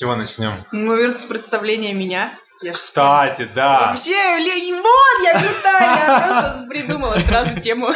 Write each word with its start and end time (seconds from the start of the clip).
чего 0.00 0.16
начнем? 0.16 0.64
Ну, 0.72 0.92
наверное, 0.92 1.18
с 1.18 1.24
представления 1.24 1.92
меня. 1.92 2.32
Я 2.62 2.72
Кстати, 2.72 3.48
да, 3.54 3.90
Вообще, 3.90 4.12
вот, 4.12 5.24
я 5.24 5.32
крутая, 5.32 5.80
я 5.80 6.26
просто 6.26 6.66
придумала 6.68 7.18
сразу 7.18 7.60
тему. 7.60 7.88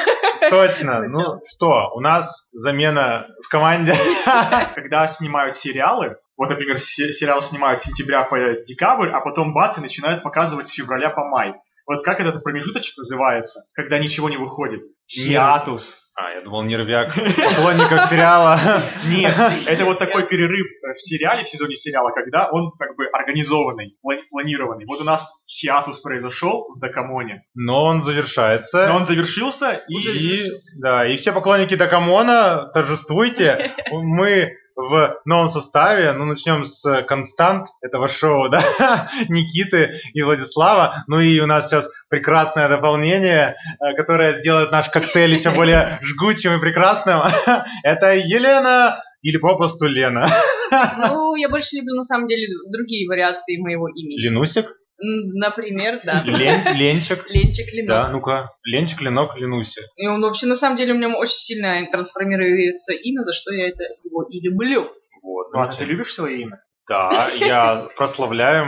точно. 0.50 1.02
Ну 1.08 1.38
что, 1.46 1.90
у 1.94 2.00
нас 2.00 2.48
замена 2.52 3.26
в 3.42 3.48
команде. 3.48 3.94
Когда 4.74 5.06
снимают 5.06 5.56
сериалы, 5.56 6.16
вот, 6.36 6.48
например, 6.50 6.78
се- 6.78 7.12
сериал 7.12 7.40
снимают 7.42 7.82
с 7.82 7.86
сентября 7.86 8.24
по 8.24 8.38
декабрь, 8.66 9.10
а 9.10 9.20
потом 9.20 9.52
бац, 9.54 9.76
и 9.78 9.82
начинают 9.82 10.22
показывать 10.22 10.68
с 10.68 10.72
февраля 10.72 11.10
по 11.10 11.24
май. 11.24 11.54
Вот 11.86 12.02
как 12.02 12.20
этот 12.20 12.42
промежуточек 12.42 12.96
называется, 12.98 13.60
когда 13.74 13.98
ничего 13.98 14.30
не 14.30 14.38
выходит? 14.38 14.80
Хиатус. 15.06 15.98
А, 16.16 16.30
я 16.30 16.42
думал, 16.42 16.62
нервяк 16.62 17.12
поклонников 17.14 18.08
сериала. 18.08 18.56
Нет, 19.08 19.34
это 19.66 19.84
вот 19.84 19.98
такой 19.98 20.28
перерыв 20.28 20.64
э, 20.66 20.94
в 20.94 21.02
сериале, 21.02 21.42
в 21.42 21.48
сезоне 21.48 21.74
сериала, 21.74 22.10
когда 22.10 22.48
он 22.52 22.70
как 22.78 22.94
бы 22.96 23.06
организованный, 23.12 23.96
пла- 24.06 24.20
планированный. 24.30 24.84
Вот 24.86 25.00
у 25.00 25.04
нас 25.04 25.28
hiatus 25.48 25.98
произошел 25.98 26.72
в 26.72 26.78
Дакамоне, 26.78 27.42
Но 27.54 27.84
он 27.84 28.04
завершается. 28.04 28.86
но 28.86 28.96
он 28.98 29.04
завершился, 29.06 29.82
и, 29.88 29.94
И, 29.96 30.50
да, 30.80 31.04
и 31.04 31.16
все 31.16 31.32
поклонники 31.32 31.74
Дакамона, 31.74 32.70
торжествуйте. 32.72 33.74
Мы 33.90 34.52
в 34.76 35.20
новом 35.24 35.48
составе, 35.48 36.12
ну, 36.12 36.24
начнем 36.24 36.64
с 36.64 37.02
констант 37.02 37.68
этого 37.80 38.08
шоу, 38.08 38.48
да, 38.50 39.10
Никиты 39.28 40.00
и 40.12 40.22
Владислава. 40.22 41.04
Ну 41.06 41.20
и 41.20 41.40
у 41.40 41.46
нас 41.46 41.68
сейчас 41.68 41.88
прекрасное 42.08 42.68
дополнение, 42.68 43.56
э, 43.80 43.94
которое 43.96 44.38
сделает 44.40 44.70
наш 44.70 44.88
коктейль 44.88 45.34
еще 45.34 45.50
более 45.54 45.98
жгучим 46.02 46.54
и 46.54 46.60
прекрасным. 46.60 47.22
Это 47.82 48.14
Елена 48.14 49.02
или 49.22 49.38
попросту 49.38 49.86
Лена. 49.86 50.28
Ну, 50.70 51.34
я 51.36 51.48
больше 51.48 51.76
люблю, 51.76 51.94
на 51.94 52.02
самом 52.02 52.26
деле, 52.26 52.48
другие 52.70 53.08
вариации 53.08 53.56
моего 53.58 53.88
имени. 53.88 54.20
Ленусик? 54.20 54.66
Например, 54.98 56.00
да. 56.04 56.22
Лен, 56.24 56.62
Ленчик? 56.76 57.24
Ленчик 57.28 57.72
Ленок. 57.74 57.88
Да, 57.88 58.08
ну-ка. 58.10 58.50
Ленчик, 58.64 59.00
Ленок, 59.00 59.36
Ленуся. 59.36 59.82
И 59.96 60.06
он 60.06 60.22
вообще, 60.22 60.46
на 60.46 60.54
самом 60.54 60.76
деле, 60.76 60.92
у 60.94 60.96
меня 60.96 61.16
очень 61.16 61.34
сильно 61.36 61.86
трансформируется 61.90 62.92
имя, 62.94 63.24
за 63.24 63.32
что 63.32 63.52
я 63.52 63.68
это 63.68 63.82
его 64.04 64.22
и 64.30 64.40
люблю. 64.40 64.88
Вот. 65.22 65.52
Ну, 65.52 65.60
а 65.60 65.68
ты 65.72 65.84
любишь 65.84 66.12
свое 66.12 66.42
имя? 66.42 66.60
Да, 66.88 67.30
я 67.34 67.86
прославляю, 67.96 68.66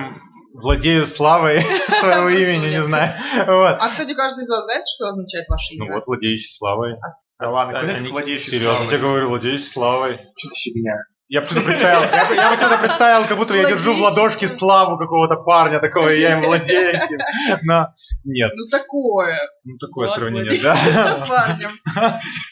владею 0.55 1.05
славой 1.07 1.61
своего 1.89 2.29
имени, 2.31 2.71
не 2.71 2.83
знаю. 2.83 3.15
Вот. 3.47 3.77
А, 3.79 3.89
кстати, 3.91 4.15
каждый 4.15 4.45
из 4.45 4.49
вас 4.49 4.65
знает, 4.65 4.85
что 4.87 5.09
означает 5.09 5.47
ваше 5.49 5.75
имя? 5.75 5.89
Ну 5.91 5.95
вот, 5.97 6.07
владеющий 6.07 6.57
славой. 6.57 6.95
Да 7.39 7.51
ладно, 7.51 7.79
они- 7.81 8.09
владеющий 8.09 8.51
Серьезно 8.53 8.75
славой? 8.77 8.89
тебе 8.89 8.99
говорю, 9.01 9.29
владеющий 9.29 9.67
славой. 9.67 10.15
Что 10.15 10.49
за 10.49 10.55
фигня? 10.65 10.95
Я 11.29 11.43
почему-то 11.43 11.67
представил, 11.67 12.03
я, 12.03 12.35
я 12.35 12.51
почему-то 12.53 12.79
представил, 12.79 13.27
как 13.27 13.37
будто 13.37 13.55
я 13.55 13.69
держу 13.69 13.95
в 13.95 14.01
ладошке 14.01 14.47
славу 14.47 14.97
какого-то 14.97 15.35
парня 15.37 15.81
такого, 15.81 16.13
и 16.13 16.21
я 16.21 16.39
им 16.39 16.45
владею 16.45 16.91
этим. 16.91 17.19
Но 17.63 17.89
нет, 18.25 18.53
Ну, 18.55 18.65
такое. 18.71 19.37
ну 19.65 19.77
такое 19.79 20.07
Вот, 20.07 20.15
сравнение, 20.15 20.59
да. 20.63 21.27
парнем. 21.29 21.73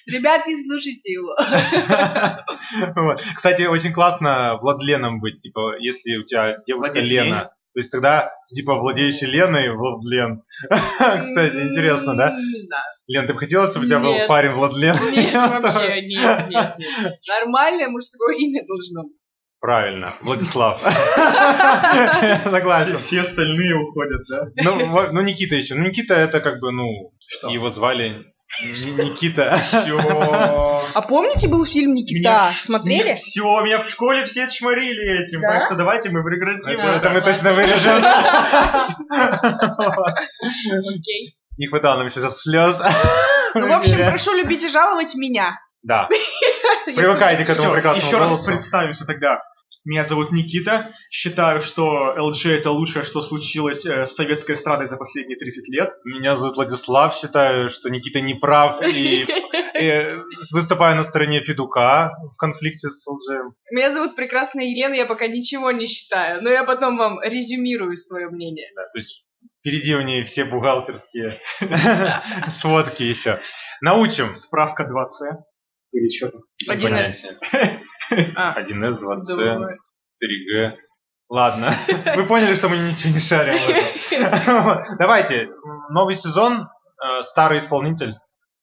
Ребят, 0.07 0.47
не 0.47 0.57
слушайте 0.57 1.13
его. 1.13 1.37
Вот. 2.97 3.23
Кстати, 3.37 3.63
очень 3.63 3.93
классно 3.93 4.59
Владленом 4.61 5.21
быть, 5.21 5.41
типа, 5.41 5.77
если 5.79 6.17
у 6.17 6.25
тебя 6.25 6.57
девушка 6.67 6.93
Владеть 6.95 7.11
Лена. 7.11 7.51
То 7.75 7.81
есть 7.81 7.91
тогда, 7.91 8.33
типа, 8.47 8.77
владеющий 8.77 9.27
Леной, 9.27 9.75
Владлен. 9.75 10.45
Кстати, 10.71 11.57
интересно, 11.57 12.15
да? 12.15 12.37
Лен, 13.09 13.27
ты 13.27 13.35
бы 13.35 13.41
хотела, 13.41 13.67
чтобы 13.67 13.87
у 13.87 13.89
тебя 13.89 13.99
был 13.99 14.15
парень 14.29 14.53
Владлен? 14.53 14.95
Нет, 15.11 15.35
вообще, 15.63 16.07
нет, 16.07 16.49
нет, 16.49 16.75
нет. 16.79 17.19
Нормальное 17.29 17.89
мужское 17.89 18.37
имя 18.37 18.65
должно 18.65 19.03
быть. 19.03 19.17
Правильно, 19.59 20.17
Владислав. 20.21 20.81
Согласен. 22.45 22.99
Все 22.99 23.23
остальные 23.23 23.75
уходят, 23.75 24.21
да? 24.31 24.47
Ну, 24.57 25.11
ну, 25.11 25.23
Никита 25.23 25.57
еще. 25.57 25.75
Ну, 25.75 25.83
Никита 25.85 26.15
это 26.15 26.41
как 26.41 26.61
бы, 26.61 26.71
ну, 26.71 27.13
его 27.49 27.71
звали 27.71 28.34
Никита. 28.61 29.57
Все. 29.57 29.99
А 30.95 31.03
помните, 31.03 31.49
был 31.49 31.65
фильм 31.65 31.95
«Никита»? 31.95 32.51
Смотрели? 32.55 33.15
Все, 33.15 33.43
меня 33.63 33.81
в 33.81 33.89
школе 33.89 34.25
все 34.25 34.49
чморили 34.49 35.23
этим, 35.23 35.41
Да? 35.41 35.49
так 35.49 35.65
что 35.65 35.75
давайте 35.75 36.11
мы 36.11 36.23
прекратим. 36.23 36.79
Это 36.79 36.93
это 36.99 37.11
мы 37.11 37.21
точно 37.21 37.53
вырежем. 37.53 38.05
Окей. 40.71 41.37
Не 41.57 41.67
хватало 41.67 41.99
нам 41.99 42.11
сейчас 42.11 42.43
слез. 42.43 42.77
Ну, 43.55 43.69
в 43.69 43.73
общем, 43.73 43.97
прошу 43.99 44.35
любить 44.35 44.65
и 44.65 44.69
жаловать 44.69 45.15
меня. 45.15 45.59
Да, 45.83 46.09
привыкайте 46.87 47.45
к 47.45 47.51
этому 47.51 47.73
прекрасному 47.73 48.07
еще 48.07 48.19
раз 48.19 48.45
представимся 48.45 49.05
тогда. 49.05 49.43
Меня 49.85 50.03
зовут 50.03 50.33
Никита. 50.33 50.95
Считаю, 51.11 51.61
что 51.61 52.15
LG 52.17 52.53
это 52.53 52.71
лучшее, 52.71 53.03
что 53.03 53.21
случилось 53.21 53.85
э, 53.85 54.07
с 54.07 54.15
советской 54.15 54.53
эстрадой 54.53 54.87
за 54.87 54.97
последние 54.97 55.39
30 55.39 55.69
лет. 55.69 55.91
Меня 56.05 56.37
зовут 56.37 56.57
Владислав, 56.57 57.15
считаю, 57.15 57.69
что 57.69 57.91
Никита 57.91 58.23
не 58.23 58.35
прав 58.35 58.81
и 58.81 59.27
э, 59.75 60.23
выступаю 60.53 60.97
на 60.97 61.05
стороне 61.05 61.41
Федука 61.41 62.13
в 62.33 62.37
конфликте 62.37 62.89
с 62.89 63.07
ЛЖ. 63.07 63.55
Меня 63.71 63.91
зовут 63.91 64.17
прекрасная 64.17 64.65
Елена, 64.65 64.95
я 64.95 65.05
пока 65.05 65.27
ничего 65.27 65.71
не 65.71 65.87
считаю, 65.87 66.43
но 66.43 66.49
я 66.49 66.65
потом 66.65 66.97
вам 66.97 67.21
резюмирую 67.23 67.99
свое 67.99 68.29
мнение. 68.31 68.71
Да, 68.75 68.85
то 68.85 68.99
есть 68.99 69.27
впереди 69.61 69.95
у 69.95 70.01
нее 70.01 70.25
все 70.25 70.47
бухгалтерские 70.47 71.41
сводки 72.49 73.03
еще. 73.03 73.41
Научим. 73.83 74.33
Справка 74.33 74.85
2C. 74.85 75.43
Или 75.93 76.09
что 76.09 76.31
там? 76.31 76.41
А, 78.37 78.61
1С, 78.61 78.99
2С, 78.99 79.37
давай. 79.37 79.77
3G. 80.23 80.77
Ладно, 81.29 81.71
вы 82.17 82.27
поняли, 82.27 82.55
что 82.55 82.69
мы 82.69 82.77
ничего 82.79 83.13
не 83.15 83.21
шарим. 83.21 83.59
Давайте, 84.99 85.49
новый 85.91 86.15
сезон, 86.15 86.63
э, 86.63 87.23
старый 87.23 87.59
исполнитель. 87.59 88.15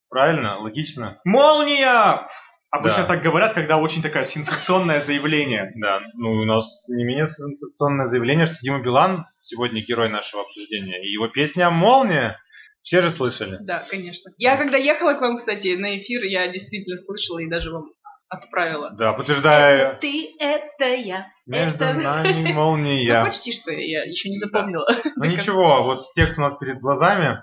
Правильно, 0.08 0.58
логично. 0.58 1.18
Молния! 1.24 2.26
Обычно 2.70 3.02
Да. 3.02 3.08
так 3.08 3.22
говорят, 3.22 3.52
когда 3.52 3.76
очень 3.76 4.02
такое 4.02 4.24
сенсационное 4.24 5.00
заявление. 5.00 5.72
Да, 5.76 6.00
ну 6.14 6.30
у 6.30 6.44
нас 6.46 6.86
не 6.88 7.04
менее 7.04 7.26
сенсационное 7.26 8.06
заявление, 8.06 8.46
что 8.46 8.56
Дима 8.62 8.80
Билан 8.82 9.26
сегодня 9.40 9.82
герой 9.84 10.08
нашего 10.08 10.42
обсуждения. 10.42 11.02
И 11.04 11.12
его 11.12 11.28
песня 11.28 11.68
«Молния» 11.68 12.38
все 12.82 13.02
же 13.02 13.10
слышали. 13.10 13.58
Да, 13.60 13.84
конечно. 13.90 14.32
Я 14.38 14.56
когда 14.56 14.78
ехала 14.78 15.14
к 15.14 15.20
вам, 15.20 15.36
кстати, 15.36 15.76
на 15.76 15.98
эфир, 15.98 16.22
я 16.24 16.48
действительно 16.48 16.96
слышала 16.96 17.40
и 17.40 17.48
даже 17.48 17.70
вам 17.70 17.90
отправила. 18.32 18.90
Да, 18.96 19.12
подтверждаю, 19.12 19.98
Ты 20.00 20.34
это 20.38 20.84
я. 20.94 21.26
между 21.46 21.84
это- 21.84 22.00
нами 22.00 22.32
Ну, 22.48 22.54
молния. 22.54 23.24
почти 23.24 23.52
что 23.52 23.70
я 23.72 24.04
еще 24.04 24.28
не 24.30 24.36
запомнила. 24.38 24.86
Ну 25.16 25.24
ничего, 25.24 25.82
вот 25.84 26.00
текст 26.14 26.38
у 26.38 26.42
нас 26.42 26.56
перед 26.56 26.80
глазами, 26.80 27.38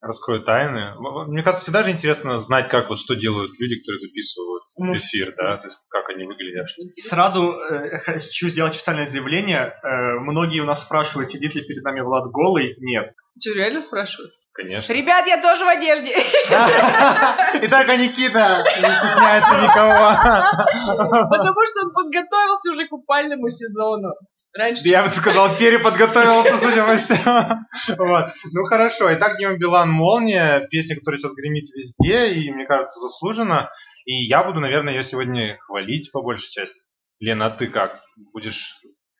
раскрою 0.00 0.42
тайны. 0.42 0.94
Мне 1.28 1.42
кажется, 1.42 1.64
всегда 1.64 1.82
же 1.82 1.90
интересно 1.90 2.38
знать, 2.40 2.68
как 2.68 2.88
вот 2.88 2.98
что 3.00 3.14
делают 3.16 3.50
люди, 3.58 3.80
которые 3.80 3.98
записывают 4.00 4.62
Может, 4.78 5.04
эфир, 5.04 5.34
да, 5.36 5.56
то 5.56 5.64
есть 5.64 5.78
как 5.90 6.08
они 6.10 6.24
выглядят. 6.24 6.68
Сразу 6.96 7.52
э, 7.52 7.98
хочу 7.98 8.48
сделать 8.48 8.74
официальное 8.76 9.06
заявление. 9.06 9.74
Э, 9.82 10.20
многие 10.20 10.60
у 10.60 10.64
нас 10.66 10.82
спрашивают, 10.82 11.28
сидит 11.30 11.54
ли 11.56 11.62
перед 11.62 11.82
нами 11.82 12.00
Влад 12.00 12.30
голый. 12.30 12.74
Нет. 12.78 13.10
Что, 13.40 13.54
реально 13.54 13.80
спрашивают? 13.80 14.30
Конечно. 14.58 14.92
Ребят, 14.92 15.24
я 15.28 15.40
тоже 15.40 15.64
в 15.64 15.68
одежде. 15.68 16.10
И 17.62 17.68
только 17.68 17.96
Никита 17.96 18.64
не 18.66 18.90
стесняется 18.90 19.54
никого. 19.62 21.28
Потому 21.30 21.60
что 21.64 21.86
он 21.86 21.94
подготовился 21.94 22.72
уже 22.72 22.86
к 22.86 22.88
купальному 22.88 23.48
сезону. 23.50 24.14
Раньше, 24.52 24.82
Я 24.88 25.04
бы 25.04 25.12
сказал, 25.12 25.56
переподготовился, 25.56 26.58
судя 26.58 26.84
по 26.84 26.96
всему. 26.96 28.04
Вот. 28.04 28.26
Ну 28.52 28.64
хорошо. 28.64 29.14
Итак, 29.14 29.38
Дима 29.38 29.56
Билан 29.56 29.92
«Молния», 29.92 30.66
песня, 30.68 30.96
которая 30.96 31.18
сейчас 31.18 31.34
гремит 31.34 31.68
везде, 31.72 32.32
и, 32.32 32.50
мне 32.50 32.66
кажется, 32.66 32.98
заслуженно. 32.98 33.70
И 34.06 34.26
я 34.26 34.42
буду, 34.42 34.58
наверное, 34.58 34.94
ее 34.94 35.04
сегодня 35.04 35.56
хвалить 35.60 36.10
по 36.10 36.20
большей 36.20 36.50
части. 36.50 36.80
Лена, 37.20 37.46
а 37.46 37.50
ты 37.50 37.68
как? 37.68 38.00
Будешь... 38.32 38.74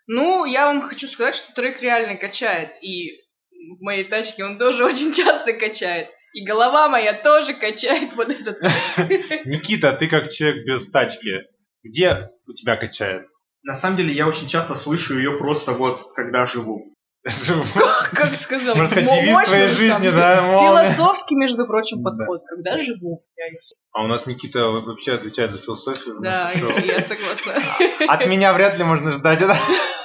Ну, 0.09 0.47
я 0.47 0.67
вам 0.67 0.83
хочу 0.83 1.07
сказать, 1.07 1.37
что 1.37 1.55
трек 1.55 1.81
реально 1.81 2.17
качает. 2.17 2.71
И 2.83 3.28
в 3.77 3.83
моей 3.83 4.05
тачке 4.05 4.45
он 4.45 4.59
тоже 4.59 4.85
очень 4.87 5.13
часто 5.13 5.53
качает. 5.53 6.09
И 6.35 6.45
голова 6.45 6.89
моя 6.89 7.15
тоже 7.15 7.55
качает 7.55 8.15
вот 8.15 8.29
этот. 8.29 8.61
Никита, 9.47 9.93
ты 9.93 10.09
как 10.09 10.29
человек 10.29 10.65
без 10.67 10.91
тачки. 10.91 11.43
Где 11.83 12.29
у 12.47 12.53
тебя 12.53 12.77
качает? 12.77 13.27
На 13.63 13.75
самом 13.75 13.97
деле 13.97 14.13
я 14.15 14.27
очень 14.27 14.47
часто 14.47 14.75
слышу 14.75 15.17
ее 15.19 15.39
просто 15.39 15.73
вот, 15.73 16.13
когда 16.15 16.45
живу. 16.45 16.95
Как 18.15 18.35
сказал, 18.37 18.77
Можно 18.77 18.91
сказать, 18.91 19.05
мо- 19.05 19.17
девиз 19.17 19.33
мощный, 19.33 19.51
твоей 19.51 19.69
на 19.69 19.75
жизни, 19.75 20.09
да. 20.09 20.63
Философский, 20.63 21.35
между 21.37 21.67
прочим, 21.67 22.03
подход. 22.03 22.41
Когда 22.49 22.79
живу. 22.79 23.25
А 23.93 24.05
у 24.05 24.07
нас 24.07 24.27
Никита 24.27 24.69
вообще 24.69 25.13
отвечает 25.13 25.53
за 25.53 25.59
философию. 25.59 26.21
Да, 26.21 26.53
я 26.53 27.01
согласна. 27.01 27.63
От 28.07 28.27
меня 28.27 28.55
вряд 28.55 28.79
ли 28.79 28.85
можно 28.85 29.11
ждать 29.13 29.43
это. 29.43 29.57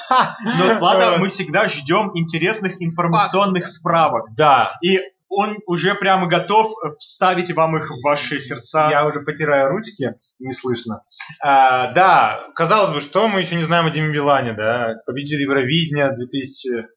Но 0.43 0.71
от 0.71 0.79
Влада 0.79 1.17
мы 1.17 1.29
всегда 1.29 1.67
ждем 1.67 2.11
интересных 2.15 2.81
информационных 2.81 3.65
справок. 3.67 4.33
Да. 4.35 4.77
И 4.81 4.99
он 5.35 5.57
уже 5.65 5.95
прямо 5.95 6.27
готов 6.27 6.73
вставить 6.99 7.51
вам 7.53 7.77
их 7.77 7.89
в 7.89 8.01
ваши 8.03 8.39
сердца. 8.39 8.87
Я 8.89 9.05
уже 9.05 9.21
потираю 9.21 9.69
ручки, 9.69 10.15
не 10.39 10.53
слышно. 10.53 11.03
А, 11.41 11.91
да, 11.93 12.47
казалось 12.55 12.91
бы, 12.93 13.01
что 13.01 13.27
мы 13.27 13.39
еще 13.39 13.55
не 13.55 13.63
знаем 13.63 13.87
о 13.87 13.89
Диме 13.89 14.13
Билане, 14.13 14.53
да? 14.53 14.95
Победитель 15.05 15.41
Евровидения 15.41 16.11
2000... 16.11 16.87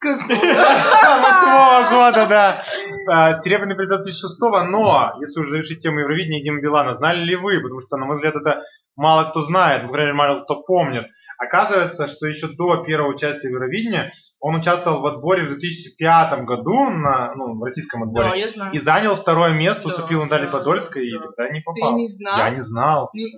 Как 0.00 0.28
Восьмого 0.28 1.90
года, 1.90 2.26
да. 2.26 2.64
А, 3.10 3.32
Серебряный 3.34 3.74
приз 3.74 3.88
2006 3.88 4.38
но, 4.68 5.14
если 5.20 5.40
уже 5.40 5.50
завершить 5.50 5.80
тему 5.80 6.00
Евровидения 6.00 6.40
и 6.40 6.44
Дима 6.44 6.60
Билана, 6.60 6.94
знали 6.94 7.24
ли 7.24 7.34
вы, 7.34 7.60
потому 7.60 7.80
что, 7.80 7.96
на 7.96 8.06
мой 8.06 8.14
взгляд, 8.14 8.36
это 8.36 8.62
мало 8.94 9.30
кто 9.30 9.40
знает, 9.40 9.82
по 9.82 9.92
крайней 9.92 10.12
мере, 10.12 10.18
мало 10.18 10.44
кто 10.44 10.62
помнит. 10.62 11.04
Оказывается, 11.38 12.06
что 12.08 12.26
еще 12.26 12.48
до 12.48 12.82
первого 12.84 13.12
участия 13.14 13.48
в 13.48 13.52
Евровидении 13.52 14.10
он 14.40 14.56
участвовал 14.56 15.00
в 15.02 15.06
отборе 15.06 15.44
в 15.44 15.48
2005 15.50 16.44
году, 16.44 16.90
на, 16.90 17.32
ну, 17.36 17.58
в 17.58 17.62
российском 17.64 18.02
отборе, 18.02 18.28
Да, 18.30 18.34
я 18.34 18.48
знаю. 18.48 18.72
и 18.74 18.78
занял 18.78 19.14
второе 19.14 19.52
место, 19.54 19.84
Да, 19.84 19.88
уступил 19.90 20.22
Наталье 20.24 20.46
да, 20.46 20.58
Подольской, 20.58 21.06
и 21.06 21.12
да. 21.14 21.20
тогда 21.22 21.48
не 21.50 21.60
Ты 21.60 21.64
попал. 21.64 21.96
не 21.96 22.08
знал? 22.10 22.38
Я 22.38 22.50
не 22.50 22.60
знал. 22.60 23.10
Не-? 23.14 23.30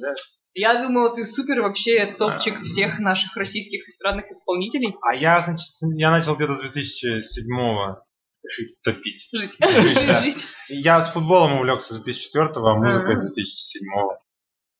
Я 0.52 0.82
думала, 0.82 1.14
ты 1.14 1.24
супер 1.26 1.60
вообще 1.60 2.06
топчик 2.18 2.60
всех 2.64 2.98
наших 2.98 3.36
российских 3.36 3.86
эстрадных 3.86 4.26
исполнителей. 4.30 4.96
А 5.02 5.14
я, 5.14 5.40
значит, 5.40 5.68
я 5.94 6.10
начал 6.10 6.34
где-то 6.36 6.54
с 6.56 6.64
2007-го 6.76 8.02
решить 8.42 8.82
топить. 8.82 9.28
Жить. 9.32 9.52
Жить, 9.60 10.06
да. 10.06 10.20
Жить. 10.24 10.44
Я 10.68 11.02
с 11.02 11.12
футболом 11.12 11.58
увлекся 11.58 11.94
с 11.94 12.08
2004-го, 12.08 12.66
а 12.66 12.74
музыкой 12.76 13.14
Ага. 13.16 13.22
с 13.28 13.38
2007-го. 13.38 14.18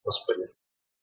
Господи, 0.04 0.42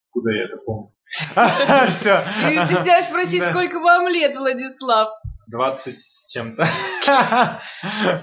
куда 0.10 0.31
я 0.34 0.46
это 0.46 0.58
помню? 0.66 0.92
Все, 1.89 2.24
Ты 2.48 2.65
стесняешься 2.65 3.09
спросить, 3.09 3.44
сколько 3.44 3.80
вам 3.80 4.07
лет, 4.07 4.36
Владислав? 4.36 5.09
20 5.50 5.95
с 6.06 6.31
чем-то. 6.31 6.68
Я 7.06 7.62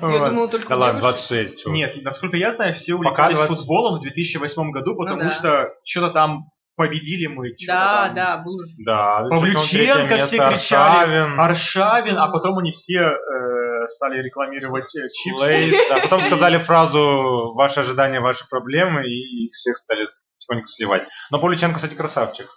Вот. 0.00 0.28
думала, 0.28 0.48
только 0.48 0.68
Да 0.68 0.76
ладно, 0.76 1.00
девушек. 1.00 1.26
26. 1.28 1.58
чё. 1.64 1.70
Нет, 1.70 1.92
насколько 2.02 2.36
я 2.36 2.50
знаю, 2.50 2.74
все 2.74 2.94
увлекались 2.94 3.38
20. 3.38 3.56
футболом 3.56 3.98
в 3.98 4.02
2008 4.02 4.70
году, 4.70 4.94
потому 4.94 5.22
да. 5.22 5.30
что 5.30 5.70
что-то 5.84 6.10
там 6.10 6.50
победили 6.76 7.26
мы. 7.26 7.54
Да, 7.66 8.06
там. 8.06 8.14
да, 8.14 8.36
был 8.38 8.62
же. 8.62 8.72
Да, 8.84 9.26
Павлюченко 9.30 9.60
все 9.60 10.04
место, 10.04 10.36
кричали, 10.36 11.16
Аршавин, 11.16 11.40
Аршавин, 11.40 12.18
а 12.18 12.28
потом 12.28 12.58
они 12.58 12.72
все 12.72 13.00
э, 13.00 13.86
стали 13.86 14.20
рекламировать 14.20 14.94
э, 14.96 15.08
чипсы. 15.08 15.44
Лейс, 15.46 15.88
да, 15.88 16.00
потом 16.00 16.20
сказали 16.24 16.58
фразу 16.58 17.54
«Ваши 17.54 17.80
ожидания, 17.80 18.20
ваши 18.20 18.46
проблемы», 18.48 19.06
и 19.06 19.46
их 19.46 19.52
всех 19.52 19.76
стали 19.78 20.08
потихоньку 20.36 20.68
сливать. 20.68 21.04
Но 21.30 21.38
Павлюченко, 21.38 21.76
кстати, 21.76 21.94
красавчик. 21.94 22.48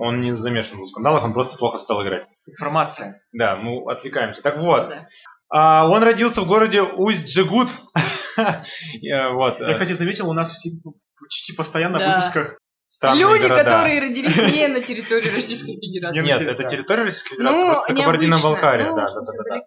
Он 0.00 0.20
не 0.20 0.32
замешан 0.32 0.78
был 0.78 0.84
в 0.84 0.88
скандалах, 0.90 1.24
он 1.24 1.32
просто 1.32 1.56
плохо 1.56 1.78
стал 1.78 2.04
играть. 2.04 2.26
Информация. 2.46 3.22
Да, 3.32 3.56
мы 3.56 3.82
отвлекаемся. 3.90 4.42
Так 4.42 4.58
вот, 4.58 4.88
Да. 4.88 5.06
а, 5.48 5.88
он 5.88 6.02
родился 6.02 6.42
в 6.42 6.46
городе 6.46 6.82
Усть-Джигут. 6.82 7.68
Э, 8.36 9.32
Вот. 9.34 9.60
Я, 9.60 9.72
кстати, 9.74 9.92
заметил, 9.92 10.28
у 10.28 10.32
нас 10.34 10.50
почти 11.20 11.52
постоянно 11.56 11.98
в 11.98 12.00
Да. 12.00 12.08
выпусках 12.16 12.58
странные 12.86 13.20
Люди, 13.22 13.42
города. 13.42 13.64
которые 13.64 14.00
родились 14.00 14.36
не 14.54 14.68
на 14.68 14.82
территории 14.82 15.30
Российской 15.30 15.74
Федерации. 15.80 16.18
Не 16.20 16.26
Нет, 16.26 16.42
это 16.42 16.64
территория 16.64 17.04
Российской 17.04 17.36
Федерации, 17.36 17.58
Ну, 17.58 17.72
просто. 17.72 17.94
Кабардино-Балкария. 17.94 18.90
Ну, 18.90 18.96
да, 18.96 19.06
в 19.06 19.14
да, 19.14 19.20
да, 19.20 19.56
да. 19.56 19.60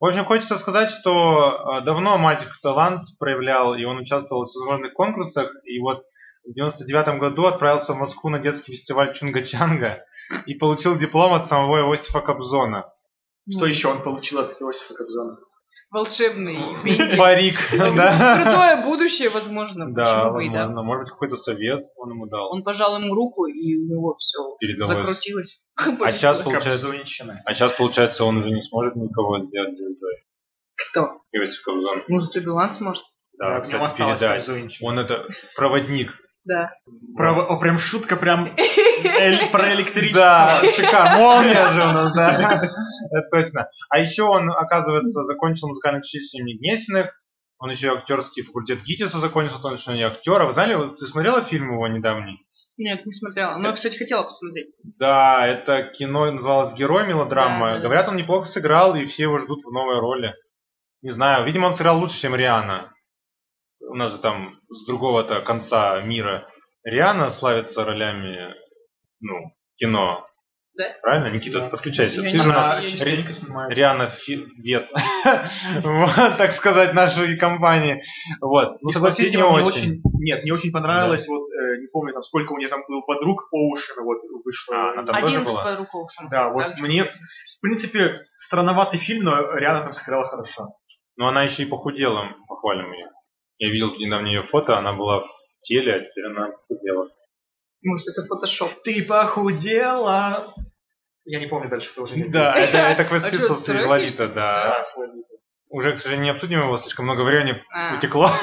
В 0.00 0.06
общем, 0.06 0.24
хочется 0.24 0.58
сказать, 0.58 0.88
что 0.90 1.80
э, 1.80 1.84
давно 1.84 2.16
мальчик 2.16 2.48
талант 2.62 3.02
проявлял, 3.18 3.74
и 3.74 3.84
он 3.84 3.98
участвовал 3.98 4.44
в 4.44 4.46
всевозможных 4.46 4.94
конкурсах, 4.94 5.50
и 5.64 5.78
вот 5.80 6.04
в 6.44 6.52
99 6.54 7.18
году 7.20 7.46
отправился 7.46 7.92
в 7.94 7.98
Москву 7.98 8.30
на 8.30 8.38
детский 8.38 8.72
фестиваль 8.72 9.14
Чунга-Чанга 9.14 9.98
и 10.46 10.54
получил 10.54 10.96
диплом 10.96 11.34
от 11.34 11.46
самого 11.46 11.78
Иосифа 11.80 12.20
Кобзона. 12.20 12.92
Что 13.50 13.66
еще 13.66 13.88
он 13.88 14.02
получил 14.02 14.40
от 14.40 14.60
Иосифа 14.60 14.94
Кобзона? 14.94 15.36
Волшебный 15.90 16.58
пендель. 16.84 17.18
Парик, 17.18 17.58
да. 17.72 18.36
Крутое 18.42 18.76
будущее, 18.84 19.28
возможно. 19.28 19.92
Да, 19.92 20.04
Почему 20.04 20.34
бы 20.34 20.44
и 20.44 20.48
да. 20.48 20.68
Может 20.68 21.02
быть, 21.02 21.10
какой-то 21.10 21.36
совет 21.36 21.84
он 21.96 22.10
ему 22.10 22.26
дал. 22.26 22.52
Он 22.52 22.62
пожал 22.62 22.96
ему 22.96 23.12
руку, 23.14 23.46
и 23.46 23.76
у 23.76 23.86
него 23.88 24.14
все 24.18 24.38
Передалось. 24.60 25.08
закрутилось. 25.08 25.68
А 26.00 26.12
сейчас. 26.12 26.38
Получается-. 26.38 26.94
А 27.44 27.54
сейчас, 27.54 27.72
получается, 27.72 28.24
он 28.24 28.38
уже 28.38 28.50
не 28.52 28.62
сможет 28.62 28.94
никого 28.94 29.40
сделать 29.40 29.76
звездой. 29.76 30.24
Кто? 30.90 31.18
Иосиф 31.32 31.62
Кобзон. 31.64 32.04
Ну, 32.06 32.20
зато 32.20 32.40
Билан 32.40 32.72
сможет. 32.72 33.04
Да, 33.36 33.54
нем 33.54 33.62
кстати, 33.62 33.96
передать. 33.96 34.78
Он 34.82 34.98
это 34.98 35.26
проводник. 35.56 36.12
Да. 36.44 36.72
Про- 37.16 37.42
о, 37.46 37.58
прям 37.60 37.78
шутка 37.78 38.16
прям 38.16 38.50
эль- 38.56 39.50
про 39.52 39.74
электричество. 39.74 40.20
Да, 40.22 40.62
шикарно. 40.74 41.18
Молния 41.18 41.70
же 41.72 41.80
у 41.82 41.92
нас, 41.92 42.12
да. 42.12 42.62
Это 43.10 43.28
точно. 43.30 43.68
А 43.90 43.98
еще 43.98 44.22
он, 44.22 44.50
оказывается, 44.50 45.22
закончил 45.24 45.68
музыкальное 45.68 46.00
училище 46.00 46.38
имени 46.38 46.58
Гнесиных. 46.58 47.12
Он 47.58 47.70
еще 47.70 47.88
и 47.88 47.90
актерский 47.90 48.42
факультет 48.42 48.82
ГИТИСа 48.84 49.18
закончил, 49.18 49.56
он 49.62 49.74
еще 49.74 49.94
и 49.96 50.00
актер. 50.02 50.40
А 50.40 50.46
вы 50.46 50.52
знали, 50.52 50.74
вот 50.74 50.98
ты 50.98 51.04
смотрела 51.04 51.42
фильм 51.42 51.72
его 51.72 51.86
недавний? 51.88 52.38
Нет, 52.78 53.04
не 53.04 53.12
смотрела. 53.12 53.58
Но, 53.58 53.74
кстати, 53.74 53.98
хотела 53.98 54.22
посмотреть. 54.22 54.68
Да, 54.98 55.46
это 55.46 55.82
кино 55.82 56.30
называлось 56.30 56.72
«Герой», 56.72 57.06
мелодрама. 57.06 57.74
Да. 57.74 57.80
Говорят, 57.80 58.08
он 58.08 58.16
неплохо 58.16 58.46
сыграл, 58.48 58.96
и 58.96 59.04
все 59.04 59.24
его 59.24 59.36
ждут 59.36 59.62
в 59.62 59.70
новой 59.70 60.00
роли. 60.00 60.32
Не 61.02 61.10
знаю, 61.10 61.44
видимо, 61.44 61.66
он 61.66 61.74
сыграл 61.74 61.98
лучше, 61.98 62.18
чем 62.18 62.34
Риана. 62.34 62.90
У 63.88 63.94
нас 63.94 64.12
же 64.12 64.18
там 64.18 64.58
с 64.68 64.86
другого-то 64.86 65.40
конца 65.40 66.00
мира 66.02 66.46
Риана 66.84 67.30
славится 67.30 67.84
ролями, 67.84 68.54
ну, 69.20 69.52
кино. 69.76 70.26
Да? 70.76 70.84
Правильно? 71.02 71.34
Никита, 71.34 71.60
Да. 71.60 71.68
подключайся. 71.68 72.22
Я 72.22 72.30
Ты 72.30 72.42
же 72.42 72.48
нас 72.48 72.88
снимает. 72.88 73.72
Риана 73.72 74.06
Фи- 74.06 74.46
Вет. 74.58 74.90
Вот, 75.82 76.38
так 76.38 76.52
сказать, 76.52 76.94
нашей 76.94 77.36
компании. 77.36 78.02
Вот. 78.40 78.80
Ну, 78.80 78.90
согласись, 78.90 79.30
не 79.34 79.42
очень. 79.42 80.00
Нет, 80.20 80.42
мне 80.42 80.52
очень 80.52 80.70
понравилось, 80.70 81.26
вот, 81.28 81.42
э, 81.50 81.80
не 81.80 81.88
помню, 81.88 82.12
там, 82.12 82.22
сколько 82.22 82.52
у 82.52 82.56
меня 82.56 82.68
там 82.68 82.82
было 82.86 83.02
подруг 83.02 83.48
по 83.50 83.56
ушами, 83.70 84.04
вот, 84.04 84.18
вышло. 84.44 84.76
А, 84.76 84.92
она 84.92 85.04
там 85.04 85.16
тоже 85.16 85.26
Одиннадцать 85.26 85.54
была? 85.54 85.64
под 85.64 85.78
рукой 85.80 86.04
Да, 86.30 86.48
вот 86.50 86.78
мне, 86.78 87.04
в 87.04 87.60
принципе, 87.60 88.20
странноватый 88.36 89.00
фильм, 89.00 89.24
но 89.24 89.56
Риана 89.56 89.80
там 89.80 89.92
сыграла 89.92 90.24
хорошо. 90.24 90.68
Но 91.16 91.28
она 91.28 91.42
еще 91.42 91.64
и 91.64 91.66
похудела, 91.66 92.28
похвалим 92.48 92.92
ее. 92.92 93.08
Я 93.60 93.70
видел 93.70 93.94
недавно 93.94 94.26
ее 94.26 94.42
фото, 94.42 94.78
она 94.78 94.94
была 94.94 95.20
в 95.20 95.30
теле, 95.60 95.94
а 95.94 96.00
теперь 96.00 96.26
она 96.26 96.48
похудела. 96.48 97.08
Может, 97.82 98.08
это 98.08 98.26
фотошоп. 98.26 98.72
Ты 98.82 99.04
похудела. 99.04 100.54
Я 101.26 101.40
не 101.40 101.46
помню 101.46 101.68
дальше 101.68 101.92
продолжение. 101.94 102.28
Да, 102.30 102.54
это, 102.56 102.78
это 102.78 103.04
к 103.04 103.12
А 103.12 103.88
Лолита, 103.88 104.28
да. 104.28 104.82
Уже, 105.68 105.92
к 105.92 105.98
сожалению, 105.98 106.24
не 106.24 106.30
обсудим 106.30 106.60
его, 106.60 106.76
слишком 106.76 107.04
много 107.04 107.20
времени 107.20 107.62
А. 107.72 107.96
утекло. 107.96 108.28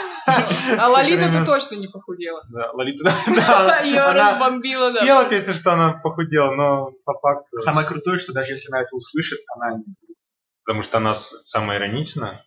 А 0.78 0.90
Лолита 0.90 1.32
ты 1.32 1.46
точно 1.46 1.76
не 1.76 1.88
похудела. 1.88 2.44
Да, 2.50 2.72
Лолита, 2.74 3.04
да, 3.06 3.82
Ее 3.84 4.00
она 4.02 4.32
разбомбила, 4.32 4.92
да. 4.94 5.02
спела 5.02 5.26
песню, 5.26 5.54
что 5.54 5.74
она 5.74 5.94
похудела, 5.94 6.54
но 6.54 6.92
по 7.06 7.14
факту, 7.20 7.58
Самое 7.60 7.88
крутое, 7.88 8.18
что 8.18 8.34
даже 8.34 8.52
если 8.52 8.70
она 8.72 8.82
это 8.82 8.96
услышит, 8.96 9.40
она 9.56 9.78
не 9.78 9.84
потому 10.64 10.82
что 10.82 10.98
она 10.98 11.16
самая 11.16 11.80
ироничная. 11.80 12.46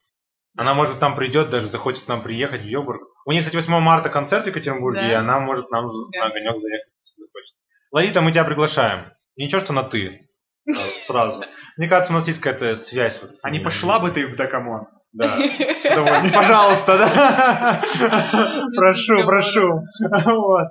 Она, 0.57 0.75
может, 0.75 0.99
там 0.99 1.15
придет, 1.17 1.51
даже 1.51 1.69
захочет 1.69 2.09
нам 2.09 2.23
приехать 2.23 2.63
в 2.63 2.67
Йобург. 2.67 3.03
У 3.25 3.33
нее, 3.33 3.41
кстати, 3.41 3.57
8 3.57 3.79
марта 3.81 4.09
концерт 4.09 4.45
в 4.45 4.49
Екатеринбурге, 4.49 5.01
Да. 5.01 5.09
и 5.11 5.15
она 5.15 5.39
может 5.41 5.71
нам 5.71 5.89
Да. 5.89 6.19
на 6.21 6.27
огонек 6.27 6.61
заехать, 6.61 6.93
если 7.03 7.23
захочет. 7.23 7.55
Лолита, 7.93 8.21
мы 8.21 8.33
тебя 8.33 8.45
приглашаем. 8.45 9.13
Ничего, 9.37 9.61
что 9.61 9.73
на 9.73 9.83
ты. 9.85 10.29
э, 10.69 10.73
Сразу. 11.05 11.45
Мне 11.77 11.89
кажется, 11.89 12.13
у 12.13 12.17
нас 12.17 12.27
есть 12.27 12.41
какая-то 12.41 12.77
связь. 12.77 13.21
Вот 13.23 13.37
с 13.37 13.45
А 13.45 13.51
не 13.51 13.61
пошла 13.61 14.01
бы 14.01 14.11
ты 14.11 14.27
в 14.27 14.37
Дакамон? 14.37 14.87
Да. 15.13 15.37
С 15.81 15.91
удовольствием. 15.91 16.35
Пожалуйста, 16.35 16.99
да. 16.99 17.83
Прошу, 18.77 19.25
прошу. 19.27 19.83
Вот. 20.25 20.69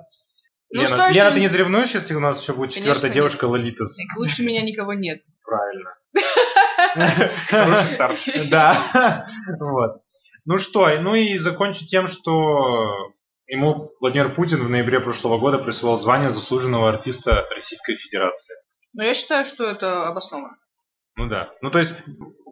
Ну 0.72 0.82
Лена, 0.82 0.86
что 0.86 1.08
Лена, 1.10 1.32
ты 1.32 1.40
не 1.40 1.48
заревнуешь, 1.48 1.90
если 1.90 2.14
у 2.14 2.20
нас 2.20 2.40
еще 2.40 2.52
будет 2.54 2.70
четвертая 2.70 3.10
девушка 3.10 3.44
Лолитас? 3.46 3.96
Так 3.96 4.16
Лучше 4.18 4.44
меня 4.44 4.62
никого 4.62 4.94
нет. 4.94 5.20
Правильно. 5.44 5.90
Хороший 7.48 7.86
старт. 7.86 8.18
Да. 8.50 9.26
Вот. 9.60 10.02
Ну 10.44 10.58
что, 10.58 10.88
ну 11.00 11.14
и 11.14 11.38
закончу 11.38 11.86
тем, 11.86 12.08
что 12.08 13.12
ему 13.46 13.92
Владимир 14.00 14.34
Путин 14.34 14.64
в 14.64 14.70
ноябре 14.70 15.00
прошлого 15.00 15.38
года 15.38 15.58
присвоил 15.58 15.96
звание 15.98 16.30
заслуженного 16.30 16.88
артиста 16.88 17.46
Российской 17.50 17.96
Федерации. 17.96 18.56
Но 18.94 19.04
я 19.04 19.14
считаю, 19.14 19.44
что 19.44 19.64
это 19.64 20.08
обосновано. 20.08 20.56
Ну 21.16 21.28
да. 21.28 21.50
Ну 21.60 21.70
то 21.70 21.78
есть 21.78 21.94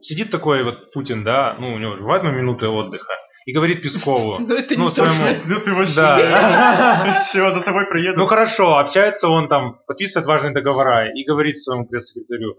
сидит 0.02 0.30
такой 0.30 0.62
вот 0.62 0.92
Путин, 0.92 1.25
да, 1.25 1.57
ну 1.59 1.73
у 1.73 1.78
него 1.78 1.97
же 1.97 2.02
бывают 2.02 2.23
минуты 2.25 2.68
отдыха, 2.68 3.14
и 3.49 3.52
говорит 3.52 3.80
Пескову, 3.80 4.37
Но 4.47 4.54
это 4.54 4.78
ну 4.78 4.85
не 4.85 4.90
своему, 4.90 5.14
точно. 5.14 5.42
Ну 5.47 5.61
ты 5.61 5.75
вообще... 5.75 5.97
да, 5.97 7.14
Все, 7.14 7.50
за 7.50 7.62
тобой 7.62 7.87
приеду. 7.87 8.18
ну 8.18 8.26
хорошо, 8.26 8.76
общается 8.76 9.28
он 9.28 9.49
там, 9.49 9.78
подписывает 9.87 10.26
важные 10.26 10.52
договора 10.52 11.09
и 11.09 11.25
говорит 11.25 11.59
своему 11.59 11.87
пресс-секретарю, 11.87 12.59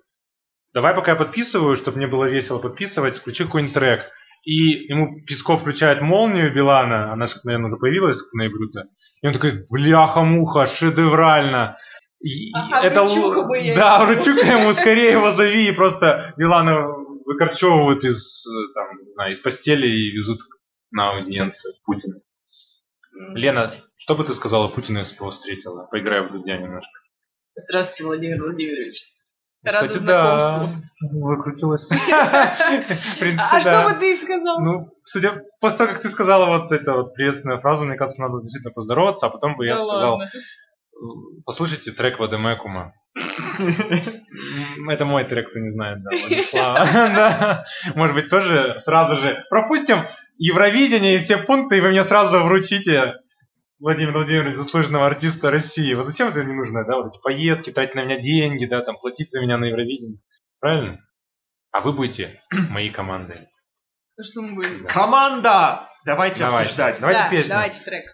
давай 0.74 0.94
пока 0.94 1.12
я 1.12 1.18
подписываю, 1.18 1.76
чтобы 1.76 1.98
мне 1.98 2.08
было 2.08 2.26
весело 2.26 2.60
подписывать, 2.60 3.18
включи 3.18 3.46
какой-нибудь 3.46 3.74
трек. 3.74 4.10
И 4.44 4.88
ему 4.88 5.22
Песков 5.26 5.62
включает 5.62 6.02
молнию 6.02 6.54
Билана, 6.54 7.12
она 7.12 7.28
же, 7.28 7.36
наверное, 7.44 7.68
уже 7.68 7.78
появилась 7.78 8.22
к 8.22 8.34
ноябрю-то. 8.34 8.86
И 9.22 9.28
он 9.28 9.34
такой, 9.34 9.66
бляха-муха, 9.70 10.66
шедеврально. 10.66 11.78
И, 12.22 12.52
Ага, 12.54 12.82
это 12.86 13.04
бы 13.04 13.58
я 13.58 13.76
Да, 13.76 14.06
вручуха 14.06 14.46
ему, 14.46 14.72
скорее 14.74 15.12
его 15.14 15.32
зови. 15.32 15.70
И 15.70 15.76
просто 15.76 16.34
Билана 16.38 16.88
выкорчевывают 17.26 18.04
из, 18.04 18.46
там, 18.74 19.30
из 19.30 19.40
постели 19.40 19.88
и 19.88 20.12
везут 20.12 20.40
на 20.92 21.12
аудиенцию 21.12 21.74
Путина. 21.86 22.22
Лена, 23.34 23.74
что 23.98 24.16
бы 24.16 24.24
ты 24.24 24.34
сказала 24.34 24.70
Путину, 24.70 25.00
если 25.00 25.16
бы 25.16 25.24
его 25.24 25.32
встретила? 25.32 25.86
Поиграю 25.92 26.30
в 26.30 26.32
Дудя 26.32 26.58
немножко. 26.58 26.92
Здравствуйте, 27.56 28.06
Владимир 28.06 28.42
Владимирович. 28.42 29.04
Рада 29.64 29.88
Кстати, 29.88 30.04
да, 30.04 30.40
знакомству. 30.40 30.84
выкрутилась. 31.20 31.90
В 31.90 33.20
принципе, 33.20 33.48
А 33.52 33.60
что 33.62 33.70
да. 33.72 33.90
бы 33.90 34.00
ты 34.00 34.18
сказал? 34.18 34.60
Ну, 34.62 34.90
судя 35.04 35.42
после 35.60 35.78
того, 35.78 35.92
как 35.92 36.02
ты 36.02 36.10
сказала 36.10 36.58
вот 36.60 36.72
эту 36.72 36.94
вот 36.94 37.14
приветственную 37.14 37.60
фразу, 37.60 37.86
мне 37.86 37.98
кажется, 37.98 38.22
надо 38.22 38.42
действительно 38.42 38.74
поздороваться, 38.74 39.26
а 39.26 39.30
потом 39.30 39.56
бы 39.58 39.66
я 39.66 39.74
Да 39.76 39.80
сказал, 39.80 40.18
ладно. 40.18 40.32
послушайте 41.46 41.92
трек 41.92 42.20
Вадемекума. 42.20 42.94
Это 44.90 45.06
мой 45.06 45.26
трек, 45.26 45.50
кто 45.50 45.60
не 45.60 45.72
знает, 45.72 46.02
да, 46.04 46.10
Владислава. 46.12 46.86
Да. 46.94 47.66
Может 47.96 48.16
быть, 48.16 48.30
тоже 48.30 48.76
сразу 48.80 49.16
же 49.18 49.44
пропустим 49.50 49.98
Евровидение 50.38 51.16
и 51.16 51.20
все 51.20 51.38
пункты, 51.38 51.78
и 51.78 51.82
вы 51.82 51.90
мне 51.90 52.02
сразу 52.04 52.40
вручите 52.40 53.16
Владимир 53.80 54.12
Владимирович, 54.12 54.58
заслуженного 54.58 55.08
артиста 55.08 55.52
России. 55.52 55.94
Вот 55.94 56.08
зачем 56.08 56.28
это 56.28 56.44
не 56.44 56.54
нужно, 56.54 56.84
да, 56.86 56.98
вот 56.98 57.14
эти 57.14 57.22
поездки, 57.22 57.72
тратить 57.72 57.96
на 57.96 58.04
меня 58.04 58.20
деньги, 58.20 58.66
да, 58.66 58.82
там, 58.82 58.98
платить 58.98 59.32
за 59.32 59.40
меня 59.42 59.58
на 59.58 59.66
Евровидение. 59.66 60.20
Правильно? 60.60 61.00
А 61.72 61.80
вы 61.80 61.94
будете 61.94 62.42
моей 62.52 62.90
командой. 62.90 63.48
Ну 64.18 64.24
что 64.24 64.42
мы 64.42 64.56
будем? 64.56 64.86
Команда! 64.88 65.88
Давайте 66.06 66.40
Давайте. 66.40 66.64
обсуждать. 66.64 67.00
Давайте 67.00 67.20
Да, 67.20 67.30
песню. 67.30 67.54
давайте 67.54 67.84
трек. 67.84 68.06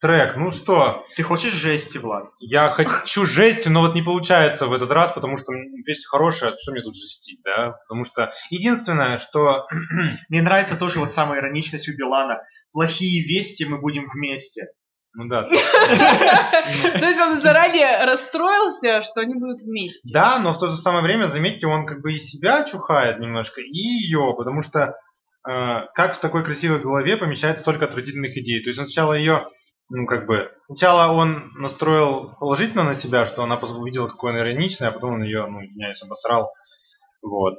Трек, 0.00 0.36
ну 0.36 0.50
что, 0.50 1.06
Ты 1.14 1.22
хочешь 1.22 1.52
жести, 1.52 1.98
Влад? 1.98 2.26
я 2.40 2.70
хочу 2.70 3.24
жесть, 3.24 3.68
но 3.68 3.82
вот 3.82 3.94
не 3.94 4.02
получается 4.02 4.66
в 4.66 4.72
этот 4.72 4.90
раз, 4.90 5.12
потому 5.12 5.36
что 5.36 5.52
песня 5.86 6.08
хорошая, 6.08 6.56
что 6.58 6.72
мне 6.72 6.82
тут 6.82 6.96
жестить, 6.96 7.40
да? 7.44 7.76
Потому 7.86 8.02
что 8.02 8.32
единственное, 8.50 9.18
что... 9.18 9.68
Мне 10.28 10.42
нравится 10.42 10.76
тоже 10.76 10.98
вот 10.98 11.12
самая 11.12 11.38
ироничность 11.38 11.88
у 11.88 11.96
Билана. 11.96 12.40
Плохие 12.72 13.22
вести, 13.24 13.64
мы 13.64 13.78
будем 13.78 14.06
вместе. 14.12 14.72
Ну 15.14 15.28
да, 15.28 15.42
То 15.48 17.06
есть 17.06 17.20
он 17.20 17.42
заранее 17.42 18.04
расстроился, 18.04 19.02
что 19.02 19.20
они 19.20 19.34
будут 19.34 19.60
вместе. 19.60 20.10
Да, 20.12 20.38
но 20.38 20.54
в 20.54 20.58
то 20.58 20.68
же 20.68 20.76
самое 20.76 21.04
время, 21.04 21.26
заметьте, 21.26 21.66
он 21.66 21.84
как 21.84 22.00
бы 22.00 22.14
и 22.14 22.18
себя 22.18 22.64
чухает 22.64 23.18
немножко, 23.18 23.60
и 23.60 23.76
ее, 23.76 24.34
потому 24.38 24.62
что 24.62 24.96
э, 25.46 25.86
как 25.94 26.16
в 26.16 26.20
такой 26.20 26.44
красивой 26.44 26.80
голове 26.80 27.18
помещается 27.18 27.62
столько 27.62 27.84
отвратительных 27.84 28.34
идей. 28.38 28.62
То 28.62 28.70
есть 28.70 28.78
он 28.78 28.86
сначала 28.86 29.12
ее, 29.12 29.48
ну 29.90 30.06
как 30.06 30.26
бы, 30.26 30.50
сначала 30.66 31.12
он 31.12 31.52
настроил 31.56 32.34
положительно 32.40 32.84
на 32.84 32.94
себя, 32.94 33.26
что 33.26 33.42
она 33.42 33.56
увидела, 33.56 34.08
какой 34.08 34.32
он 34.32 34.38
ироничный, 34.38 34.88
а 34.88 34.92
потом 34.92 35.14
он 35.14 35.24
ее, 35.24 35.46
ну, 35.46 35.62
извиняюсь, 35.62 36.02
обосрал. 36.02 36.50
Вот. 37.22 37.54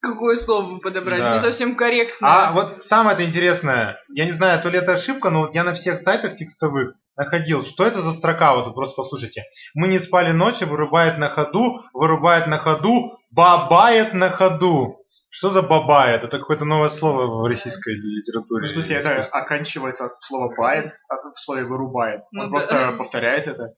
Какое 0.00 0.36
слово 0.36 0.74
вы 0.74 0.80
подобрали? 0.80 1.20
Да. 1.20 1.32
Не 1.32 1.38
совсем 1.38 1.74
корректно. 1.74 2.28
А 2.28 2.52
вот 2.52 2.82
самое 2.82 3.14
это 3.14 3.24
интересное, 3.24 3.98
я 4.08 4.24
не 4.26 4.32
знаю, 4.32 4.62
то 4.62 4.68
ли 4.68 4.78
это 4.78 4.92
ошибка, 4.92 5.30
но 5.30 5.40
вот 5.40 5.54
я 5.54 5.64
на 5.64 5.74
всех 5.74 5.98
сайтах 5.98 6.36
текстовых 6.36 6.94
находил, 7.16 7.64
что 7.64 7.84
это 7.84 8.00
за 8.00 8.12
строка, 8.12 8.54
вот 8.54 8.68
вы 8.68 8.72
просто 8.74 8.94
послушайте. 8.96 9.42
Мы 9.74 9.88
не 9.88 9.98
спали 9.98 10.30
ночью, 10.30 10.68
вырубает 10.68 11.18
на 11.18 11.28
ходу, 11.30 11.82
вырубает 11.92 12.46
на 12.46 12.58
ходу, 12.58 13.18
бабает 13.30 14.14
на 14.14 14.30
ходу. 14.30 15.02
Что 15.30 15.50
за 15.50 15.62
бабает? 15.62 16.22
Это 16.24 16.38
какое-то 16.38 16.64
новое 16.64 16.88
слово 16.88 17.26
в 17.26 17.46
российской 17.46 17.96
Ну, 18.00 18.06
литературе. 18.16 18.68
в 18.68 18.72
смысле, 18.72 18.96
это 18.96 19.22
оканчивается 19.24 20.06
от 20.06 20.22
слова 20.22 20.54
бает, 20.56 20.94
а 21.08 21.16
в 21.16 21.38
слове 21.40 21.64
вырубает. 21.64 22.22
Ну 22.32 22.44
Он 22.44 22.46
да. 22.46 22.50
просто 22.52 22.94
повторяет 22.96 23.46
это. 23.46 23.74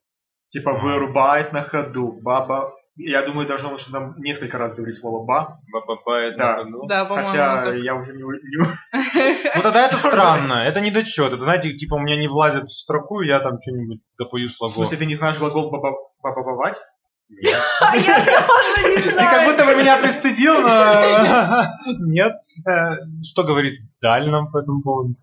Типа 0.48 0.74
вырубает 0.74 1.52
на 1.52 1.64
ходу. 1.64 2.12
Баба. 2.22 2.72
Я 2.96 3.24
думаю, 3.24 3.46
должно 3.48 3.70
быть, 3.70 3.80
что 3.80 3.92
там 3.92 4.14
несколько 4.18 4.58
раз 4.58 4.74
говорить 4.74 4.96
слово 4.98 5.24
ба. 5.24 5.58
Бабает 5.72 6.36
Да. 6.36 6.56
на 6.56 6.64
ходу. 6.64 6.86
Да, 6.88 7.06
Хотя 7.06 7.62
так. 7.64 7.74
я 7.76 7.94
уже 7.94 8.12
не, 8.14 8.22
не- 8.22 9.52
Ну 9.56 9.62
тогда 9.62 9.86
это 9.86 9.96
странно, 9.96 10.64
это 10.64 10.80
недочет. 10.80 11.32
Это, 11.32 11.38
знаете, 11.42 11.72
типа 11.72 11.94
у 11.94 12.00
меня 12.00 12.16
не 12.16 12.28
влазит 12.28 12.64
в 12.64 12.72
строку, 12.72 13.20
я 13.22 13.40
там 13.40 13.58
что-нибудь 13.60 14.00
допою 14.18 14.48
В 14.48 14.52
слогов. 14.52 14.74
смысле, 14.74 14.98
ты 14.98 15.06
не 15.06 15.14
знаешь 15.14 15.38
глагол 15.38 15.70
баба 15.70 15.92
бабовать? 16.22 16.78
Нет. 17.28 17.60
А 17.80 17.96
я 17.96 18.24
тоже 18.24 18.88
не 18.96 19.02
Ты 19.02 19.12
как 19.12 19.14
знаю. 19.14 19.50
будто 19.50 19.64
бы 19.64 19.74
меня 19.76 19.96
пристыдил, 19.98 20.60
но... 20.60 20.68
Нет. 22.08 22.32
Э, 22.68 22.96
Что 23.22 23.44
говорит 23.44 23.74
Даль 24.02 24.28
нам 24.28 24.50
по 24.50 24.58
этому 24.58 24.82
поводу? 24.82 25.14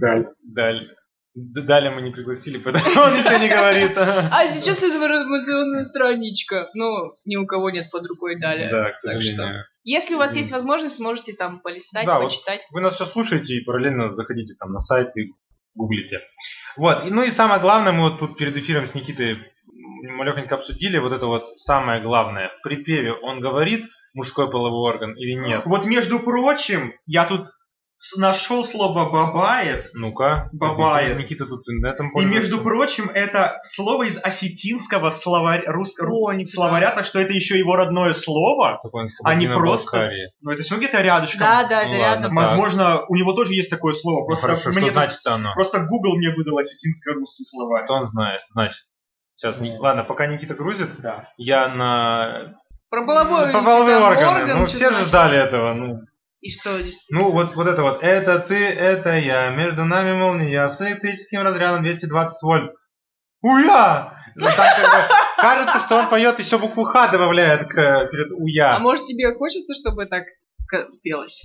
Даль. 0.00 0.26
Даль. 0.42 0.88
Д- 1.34 1.62
Даля 1.62 1.90
мы 1.90 2.02
не 2.02 2.10
пригласили, 2.10 2.58
поэтому 2.58 2.84
он 3.00 3.14
ничего 3.14 3.38
не 3.38 3.48
говорит. 3.48 3.92
А 3.96 4.46
сейчас 4.48 4.78
это 4.78 4.96
информационная 4.96 5.84
страничка. 5.84 6.68
Ну, 6.74 7.14
ни 7.24 7.36
у 7.36 7.46
кого 7.46 7.70
нет 7.70 7.90
под 7.90 8.06
рукой 8.06 8.38
далее. 8.38 8.70
Да, 8.70 8.84
к 8.84 8.86
Так 8.88 8.96
что, 8.98 9.08
сожалению. 9.10 9.64
Если 9.84 10.14
у 10.14 10.18
вас 10.18 10.36
есть 10.36 10.52
возможность, 10.52 11.00
можете 11.00 11.32
там 11.32 11.60
полистать, 11.60 12.06
Да, 12.06 12.18
вот 12.20 12.28
почитать. 12.28 12.60
Вы 12.70 12.80
нас 12.82 12.96
сейчас 12.96 13.12
слушаете 13.12 13.54
и 13.54 13.64
параллельно 13.64 14.14
заходите 14.14 14.54
там 14.58 14.72
на 14.72 14.78
сайт 14.78 15.08
и 15.16 15.32
гуглите. 15.74 16.20
Вот. 16.76 17.06
И, 17.06 17.10
ну 17.10 17.22
и 17.22 17.30
самое 17.30 17.60
главное, 17.60 17.92
мы 17.92 18.10
вот 18.10 18.18
тут 18.18 18.36
перед 18.36 18.56
эфиром 18.56 18.86
с 18.86 18.94
Никитой 18.94 19.38
малехонько 20.02 20.56
обсудили, 20.56 20.98
вот 20.98 21.12
это 21.12 21.26
вот 21.26 21.46
самое 21.56 22.00
главное. 22.00 22.50
В 22.58 22.62
припеве 22.62 23.12
он 23.12 23.40
говорит 23.40 23.86
мужской 24.14 24.50
половой 24.50 24.92
орган 24.92 25.14
или 25.14 25.32
нет? 25.32 25.62
Вот, 25.64 25.84
между 25.86 26.20
прочим, 26.20 26.92
я 27.06 27.24
тут 27.24 27.46
нашел 28.16 28.64
слово 28.64 29.08
бабает. 29.10 29.86
Ну-ка. 29.94 30.48
Бабает. 30.52 31.18
Никита 31.18 31.46
тут 31.46 31.68
интернетом 31.68 32.10
И 32.18 32.24
между 32.24 32.60
прочим, 32.60 33.08
это 33.08 33.58
слово 33.62 34.04
из 34.04 34.18
осетинского 34.22 35.10
словаря, 35.10 35.70
русского 35.72 36.10
О, 36.32 36.44
словаря, 36.44 36.90
так 36.92 37.04
что 37.04 37.20
это 37.20 37.32
еще 37.32 37.58
его 37.58 37.76
родное 37.76 38.12
слово. 38.12 38.80
А 39.24 39.34
не 39.34 39.46
просто- 39.48 40.10
Но 40.40 40.52
это 40.52 40.62
все 40.62 40.76
где-то 40.76 41.00
рядышком. 41.00 41.40
Да, 41.40 41.68
да, 41.68 41.82
это 41.82 41.90
Ну 41.90 41.96
рядом. 41.96 42.22
ладно, 42.24 42.40
Возможно, 42.40 43.04
у 43.08 43.14
него 43.14 43.32
тоже 43.32 43.54
есть 43.54 43.70
такое 43.70 43.92
слово. 43.92 44.20
Ну, 44.20 44.26
Просто 44.26 44.46
хорошо, 44.46 44.70
мне 44.70 44.90
значит 44.90 45.26
оно? 45.26 45.52
Просто 45.54 45.80
Google 45.80 46.16
мне 46.16 46.30
выдал 46.36 46.58
осетинско-русский 46.58 47.44
словарь. 47.44 47.84
Что 47.84 47.94
он 47.94 48.06
знает? 48.08 48.40
Значит. 48.52 48.82
Сейчас, 49.36 49.58
Ник- 49.58 49.80
ладно, 49.80 50.04
пока 50.04 50.26
Никита 50.26 50.54
грузит, 50.54 50.88
Да. 51.00 51.28
я 51.36 51.68
на... 51.68 52.54
Про 52.90 53.06
половой 53.06 53.52
По 53.52 53.62
половые 53.64 53.98
там 53.98 54.10
органы. 54.10 54.40
орган, 54.42 54.58
ну, 54.60 54.66
все 54.66 54.90
же 54.92 55.04
ждали 55.06 55.38
этого. 55.38 55.72
Ну, 55.72 56.00
И 56.42 56.50
что, 56.50 56.82
действительно? 56.82 57.20
ну 57.20 57.30
вот, 57.30 57.54
вот 57.54 57.68
это 57.68 57.82
вот. 57.82 58.02
Это 58.02 58.40
ты, 58.40 58.56
это 58.56 59.16
я. 59.16 59.50
Между 59.50 59.84
нами 59.84 60.12
молния 60.12 60.68
с 60.68 60.80
электрическим 60.80 61.42
разрядом 61.42 61.84
220 61.84 62.42
вольт. 62.42 62.74
Уя! 63.42 64.18
Ну, 64.34 64.46
там 64.46 64.56
как 64.56 64.80
бы 64.80 65.14
кажется, 65.36 65.80
что 65.86 65.96
он 65.98 66.08
поет 66.08 66.40
еще 66.40 66.58
букву 66.58 66.82
Х 66.82 67.08
добавляет 67.12 67.68
к, 67.68 67.74
перед 68.10 68.32
А 68.32 68.34
уя. 68.34 68.78
может 68.80 69.06
тебе 69.06 69.32
хочется, 69.34 69.72
чтобы 69.74 70.06
так 70.06 70.24
пелось? 71.02 71.42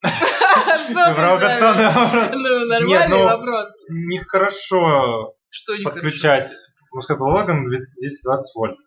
Провокационный 0.02 1.86
вопрос. 1.86 2.28
Ну, 2.32 2.66
нормальный 2.66 3.18
ну, 3.18 3.24
вопрос. 3.24 3.72
Нехорошо 3.88 5.34
подключать 5.82 6.52
половой 7.08 7.42
орган 7.42 7.68
220 7.68 8.54
вольт. 8.54 8.78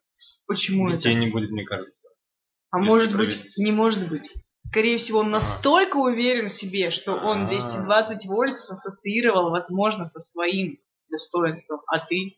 Почему 0.47 0.89
Детей 0.89 1.13
это? 1.13 1.19
не 1.19 1.27
будет, 1.27 1.51
мне 1.51 1.65
кажется. 1.65 2.07
А 2.71 2.77
может 2.77 3.15
быть, 3.15 3.57
не 3.57 3.73
может 3.73 4.07
быть. 4.07 4.23
Скорее 4.69 4.97
всего, 4.97 5.19
он 5.19 5.31
настолько 5.31 5.97
уверен 5.97 6.49
в 6.49 6.53
себе, 6.53 6.91
что 6.91 7.13
он 7.15 7.45
А. 7.45 7.47
220 7.47 8.25
вольт 8.27 8.55
ассоциировал, 8.55 9.49
возможно, 9.49 10.05
со 10.05 10.19
своим 10.19 10.77
достоинством. 11.09 11.81
А 11.87 11.99
ты 11.99 12.37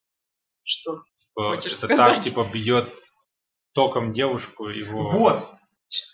что? 0.63 1.03
Типа, 1.17 1.55
Хочешь 1.55 1.73
это 1.73 1.87
сказать? 1.87 2.15
так, 2.15 2.23
типа, 2.23 2.47
бьет 2.51 2.89
током 3.73 4.13
девушку 4.13 4.69
его. 4.69 5.11
Вот. 5.11 5.45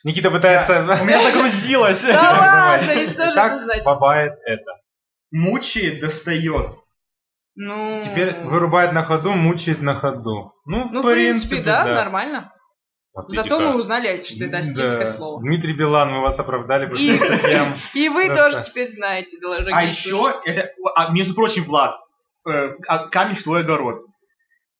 Никита 0.04 0.32
пытается... 0.32 0.82
У 1.02 1.06
меня 1.06 1.22
загрузилось. 1.22 2.02
Да 2.02 2.78
ладно, 2.80 2.92
и 2.92 3.06
что 3.06 3.32
же 3.32 3.40
это 3.40 3.64
значит? 3.64 3.86
бабает 3.86 4.34
это. 4.44 4.72
Мучает, 5.30 6.02
достает. 6.02 6.72
Ну, 7.54 8.04
Теперь 8.04 8.44
вырубает 8.46 8.92
на 8.94 9.04
ходу, 9.04 9.34
мучает 9.34 9.82
на 9.82 9.96
ходу. 9.96 10.54
Ну, 10.66 10.90
ну, 10.92 11.02
в 11.02 11.12
принципе, 11.12 11.62
да, 11.64 11.86
да. 11.86 11.96
нормально. 11.96 12.54
Вот 13.18 13.32
Зато 13.32 13.50
видите 13.58 13.72
мы 13.72 13.76
узнали, 13.78 14.24
что 14.24 14.46
это 14.46 14.58
осетинское 14.58 15.00
Да. 15.00 15.08
слово. 15.08 15.42
Дмитрий 15.42 15.74
Билан, 15.74 16.12
мы 16.12 16.22
вас 16.22 16.40
оправдали 16.40 16.86
по 16.86 16.96
И-. 16.96 17.18
И 18.00 18.10
вы 18.10 18.28
Просто. 18.28 18.44
тоже 18.52 18.64
теперь 18.64 18.90
знаете, 18.92 19.38
дорогие 19.42 19.74
А 19.74 19.84
еще, 19.84 20.40
это, 20.46 20.70
а, 20.96 21.12
между 21.12 21.34
прочим, 21.34 21.64
Влад, 21.64 21.96
э, 22.48 22.70
а, 22.88 23.08
камень 23.10 23.36
в 23.36 23.44
твой 23.44 23.62
огород. 23.62 24.04
У 24.04 24.08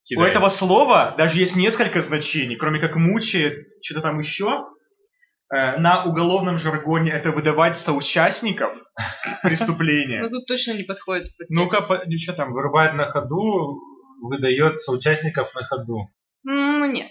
Кидай. 0.06 0.30
этого 0.30 0.50
слова 0.50 1.16
даже 1.18 1.40
есть 1.40 1.56
несколько 1.56 2.00
значений, 2.00 2.56
кроме 2.56 2.80
как 2.80 2.96
мучает, 2.96 3.58
что-то 3.82 4.02
там 4.02 4.20
еще. 4.20 4.66
Э, 5.50 5.78
на 5.80 6.04
уголовном 6.06 6.58
жаргоне 6.60 7.12
это 7.12 7.32
выдавать 7.32 7.78
соучастников 7.78 8.74
Ну 9.44 9.50
преступления. 9.50 10.30
тут 10.30 10.46
точно 10.48 10.74
не 10.74 10.84
подходит. 10.84 11.32
Ну-ка, 11.50 11.86
ну, 12.06 12.20
что 12.20 12.34
там, 12.34 12.54
вырубает 12.54 12.94
на 12.94 13.06
ходу, 13.12 13.82
выдает 14.22 14.80
соучастников 14.80 15.54
на 15.56 15.66
ходу. 15.66 16.10
Ну 16.44 16.86
нет. 16.86 17.10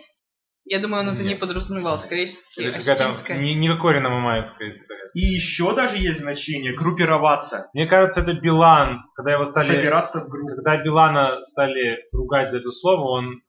Я 0.69 0.81
думаю, 0.81 1.03
он 1.09 1.15
это 1.15 1.23
не 1.23 1.31
Нет. 1.31 1.41
подразумевал. 1.41 2.01
Скорее 2.01 2.27
всего, 2.27 2.43
осетинское. 2.67 3.39
не, 3.39 3.55
не 3.55 3.69
Кокорина 3.69 4.11
Мамаевская 4.11 4.71
история. 4.71 5.09
И 5.15 5.21
еще 5.21 5.75
даже 5.75 5.97
есть 5.97 6.21
значение 6.21 6.75
группироваться, 6.75 7.71
Мне 7.73 7.87
кажется, 7.87 8.21
это 8.21 8.35
Билан, 8.35 9.05
когда 9.15 9.33
его 9.35 9.45
стали... 9.45 9.65
собираться 9.67 10.21
в 10.25 10.29
группу. 10.29 10.57
Когда 10.57 10.83
Билана 10.83 11.45
стали 11.45 11.99
ругать 12.13 12.51
за 12.51 12.59
это 12.59 12.71
слово, 12.73 13.05
он 13.19 13.43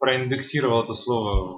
проиндексировал 0.00 0.82
это 0.82 0.92
слово 0.94 1.52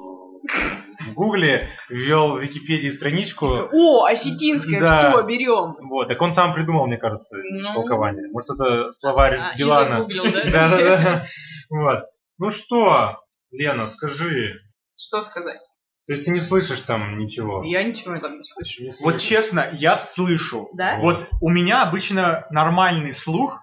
в, 1.06 1.14
гугле, 1.14 1.68
ввел 1.88 2.36
в 2.36 2.40
Википедии 2.42 2.90
страничку. 2.90 3.46
О, 3.72 4.04
осетинская, 4.04 4.80
Да. 4.80 4.98
все, 5.12 5.22
берем. 5.22 5.76
Вот, 5.88 6.08
так 6.08 6.20
он 6.20 6.32
сам 6.32 6.52
придумал, 6.52 6.86
мне 6.86 6.98
кажется, 6.98 7.38
Ну. 7.42 7.72
толкование. 7.72 8.28
Может, 8.30 8.50
это 8.60 8.92
словарь 8.92 9.38
А, 9.38 9.56
Билана. 9.56 10.06
да? 10.06 10.44
Да-да-да. 10.52 11.26
Вот. 11.70 12.04
Ну 12.38 12.50
что, 12.50 13.18
Лена, 13.52 13.86
скажи. 13.88 14.60
Что 15.02 15.22
сказать? 15.22 15.60
То 16.06 16.12
есть 16.12 16.24
ты 16.24 16.30
не 16.30 16.40
слышишь 16.40 16.80
там 16.80 17.18
ничего? 17.18 17.62
Я 17.64 17.82
ничего 17.82 18.18
там 18.18 18.36
не 18.36 18.44
слышу. 18.44 18.82
Не 18.82 18.92
Вот 19.02 19.18
честно, 19.18 19.68
я 19.72 19.96
слышу. 19.96 20.68
Да? 20.74 20.98
Вот 20.98 21.28
у 21.40 21.48
меня 21.48 21.82
обычно 21.82 22.46
нормальный 22.50 23.12
слух, 23.12 23.60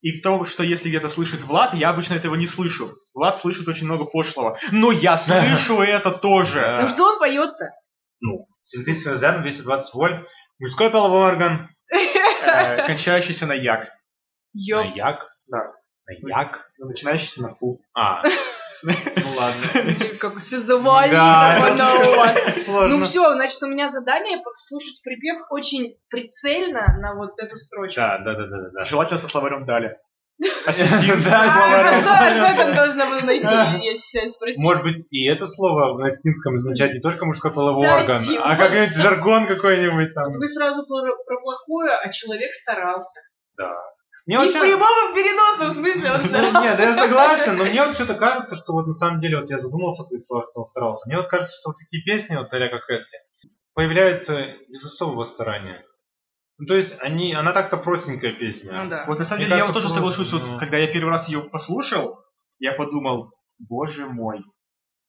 и 0.00 0.20
то, 0.20 0.44
что 0.44 0.62
если 0.62 0.88
где-то 0.88 1.08
слышит 1.08 1.42
Влад, 1.42 1.74
я 1.74 1.90
обычно 1.90 2.14
этого 2.14 2.36
не 2.36 2.46
слышу. 2.46 2.92
Влад 3.14 3.38
слышит 3.38 3.66
очень 3.66 3.86
много 3.86 4.04
пошлого. 4.04 4.58
Но 4.70 4.92
я 4.92 5.16
слышу 5.16 5.80
это 5.82 6.12
тоже. 6.12 6.78
Ну 6.82 6.88
что 6.88 7.04
он 7.04 7.18
поет-то? 7.18 7.70
Ну, 8.20 8.46
синтетический 8.60 9.10
разряд 9.10 9.42
220 9.42 9.94
вольт. 9.94 10.28
Мужской 10.60 10.90
половой 10.90 11.32
орган. 11.32 11.68
Э, 11.92 12.86
Кончающийся 12.86 13.46
на 13.46 13.54
як. 13.54 13.88
На 14.54 14.84
як? 14.84 15.26
Да. 15.46 15.72
На 16.06 16.40
як? 16.40 16.70
Начинающийся 16.78 17.42
на 17.42 17.54
фу. 17.54 17.80
А, 17.94 18.22
ну 18.82 19.34
ладно. 19.34 19.62
Как 20.20 20.38
все 20.38 20.58
завалили 20.58 21.14
у 21.14 22.16
вас. 22.16 22.36
Ну 22.88 23.00
все, 23.00 23.34
значит, 23.34 23.62
у 23.62 23.66
меня 23.68 23.88
задание 23.90 24.38
послушать 24.42 25.02
припев 25.02 25.46
очень 25.50 25.96
прицельно 26.08 26.98
на 27.00 27.14
вот 27.14 27.32
эту 27.38 27.56
строчку. 27.56 28.00
Да, 28.00 28.18
да, 28.18 28.34
да, 28.34 28.46
да, 28.46 28.70
да. 28.72 28.84
Желательно 28.84 29.18
со 29.18 29.28
словарем 29.28 29.66
дали. 29.66 29.96
Осетин. 30.66 31.20
Да, 31.24 31.44
А, 31.44 31.50
словарем. 31.50 32.00
что, 32.00 32.30
что 32.30 32.46
я 32.46 32.56
там 32.56 32.74
должна 32.74 33.06
буду 33.06 33.26
найти, 33.26 33.84
если 33.84 34.28
спросить? 34.28 34.62
Может 34.62 34.82
быть, 34.84 35.06
и 35.10 35.26
это 35.26 35.46
слово 35.46 35.98
на 35.98 36.06
осетинском 36.06 36.54
означает 36.54 36.94
не 36.94 37.00
только 37.00 37.26
мужской 37.26 37.52
половой 37.52 37.88
орган, 37.88 38.22
а 38.42 38.56
как-нибудь 38.56 38.94
жаргон 38.94 39.46
какой-нибудь 39.48 40.14
там. 40.14 40.30
Вы 40.30 40.48
сразу 40.48 40.86
про, 40.86 41.10
про 41.26 41.40
плохое, 41.40 41.92
а 41.92 42.12
человек 42.12 42.54
старался. 42.54 43.20
Да. 43.56 43.74
Мне 44.28 44.44
И 44.44 44.48
в 44.50 44.60
прямом 44.60 45.08
и 45.08 45.10
в 45.10 45.14
переносном 45.14 45.70
смысле 45.70 46.12
он 46.12 46.20
Ну, 46.20 46.28
старался. 46.28 46.60
Нет, 46.60 46.78
я 46.78 46.94
согласен, 46.94 47.56
но 47.56 47.64
мне 47.64 47.82
вот 47.82 47.94
что-то 47.94 48.14
кажется, 48.14 48.56
что 48.56 48.74
вот 48.74 48.86
на 48.86 48.92
самом 48.92 49.22
деле, 49.22 49.40
вот 49.40 49.48
я 49.48 49.58
задумался 49.58 50.04
при 50.04 50.18
словах, 50.18 50.48
что 50.50 50.60
он 50.60 50.66
старался. 50.66 51.08
Мне 51.08 51.16
вот 51.16 51.28
кажется, 51.28 51.56
что 51.58 51.70
вот 51.70 51.76
такие 51.78 52.02
песни, 52.02 52.36
вот 52.36 52.52
а 52.52 52.68
как 52.68 52.90
эти, 52.90 53.50
появляются 53.72 54.54
без 54.68 54.84
особого 54.84 55.24
старания. 55.24 55.82
Ну, 56.58 56.66
то 56.66 56.74
есть, 56.74 56.94
они, 57.00 57.32
она 57.32 57.54
так-то 57.54 57.78
простенькая 57.78 58.32
песня. 58.32 58.84
Ну 58.84 58.90
да. 58.90 59.06
Вот 59.06 59.18
на 59.18 59.24
самом 59.24 59.38
Мне 59.38 59.46
деле 59.46 59.60
я 59.60 59.64
вот 59.64 59.72
тоже 59.72 59.88
соглашусь, 59.88 60.30
вот 60.30 60.42
ну. 60.46 60.58
когда 60.58 60.76
я 60.76 60.92
первый 60.92 61.08
раз 61.08 61.26
ее 61.28 61.40
послушал, 61.40 62.18
я 62.58 62.72
подумал, 62.72 63.32
боже 63.58 64.04
мой. 64.08 64.44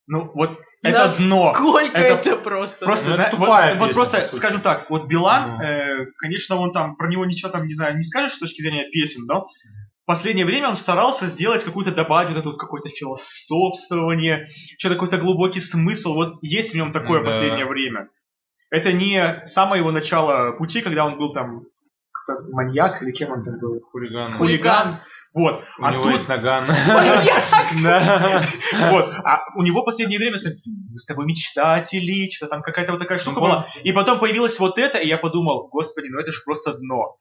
Ну 0.10 0.32
вот 0.34 0.60
это 0.82 1.14
дно. 1.20 1.54
Сколько 1.54 1.98
Это 1.98 2.30
это 2.30 2.36
просто. 2.42 2.86
Просто, 2.86 3.06
Ну, 3.10 3.14
это 3.16 3.36
зна- 3.36 3.46
вот, 3.46 3.78
вот 3.78 3.94
просто, 3.94 4.30
скажем 4.34 4.62
так, 4.62 4.90
вот 4.90 5.06
Билан, 5.08 5.58
Ну. 5.58 5.64
э, 5.64 6.06
конечно, 6.18 6.56
он 6.56 6.72
там 6.74 6.96
про 6.96 7.08
него 7.08 7.26
ничего 7.26 7.52
там 7.52 7.68
не 7.68 7.74
знаю, 7.76 7.96
не 7.96 8.04
скажешь 8.04 8.34
с 8.34 8.40
точки 8.40 8.62
зрения 8.62 8.90
песен, 8.90 9.26
но 9.28 9.46
в 9.46 10.06
последнее 10.08 10.46
время 10.48 10.70
он 10.70 10.78
старался 10.78 11.28
сделать 11.28 11.64
какую-то 11.64 11.94
добавить 11.94 12.30
вот 12.30 12.40
это 12.40 12.50
вот 12.50 12.60
какое-то 12.60 12.90
философствование, 12.90 14.48
что-то 14.80 14.96
какой-то 14.96 15.18
глубокий 15.20 15.60
смысл. 15.60 16.14
Вот 16.16 16.34
есть 16.42 16.72
в 16.72 16.76
нем 16.76 16.92
такое 16.92 17.20
Ну 17.20 17.26
да. 17.26 17.32
последнее 17.32 17.66
время. 17.68 18.10
Это 18.72 18.92
не 18.92 19.44
самое 19.46 19.82
его 19.82 19.92
начало 19.92 20.54
пути, 20.54 20.82
когда 20.82 21.06
он 21.06 21.18
был 21.18 21.34
там 21.34 21.66
маньяк 22.52 23.02
или 23.02 23.12
кем 23.12 23.32
он 23.32 23.44
там 23.44 23.60
был? 23.60 23.80
Хулиган. 23.92 24.38
Хулиган. 24.38 25.00
Вот. 25.34 25.64
У 25.78 25.84
а 25.84 25.92
него 25.92 26.04
тут 26.04 26.14
есть 26.14 26.28
наган. 26.28 26.66
Вот. 28.92 29.14
А 29.24 29.44
у 29.56 29.62
него 29.62 29.82
в 29.82 29.86
последнее 29.86 30.18
время 30.18 30.38
мы 30.38 30.98
с 30.98 31.06
тобой 31.06 31.26
мечтатели, 31.26 32.30
что-то 32.32 32.52
там 32.52 32.62
какая-то 32.62 32.94
вот 32.94 33.00
такая 33.00 33.20
штука 33.20 33.40
Ну, 33.40 33.42
была. 33.42 33.68
И 33.84 33.92
потом 33.92 34.20
появилось 34.20 34.60
вот 34.60 34.80
это, 34.80 34.98
и 34.98 35.08
я 35.08 35.18
подумал, 35.18 35.68
господи, 35.70 36.08
ну 36.08 36.20
это 36.20 36.32
же 36.32 36.40
просто 36.46 36.74
дно. 36.74 37.18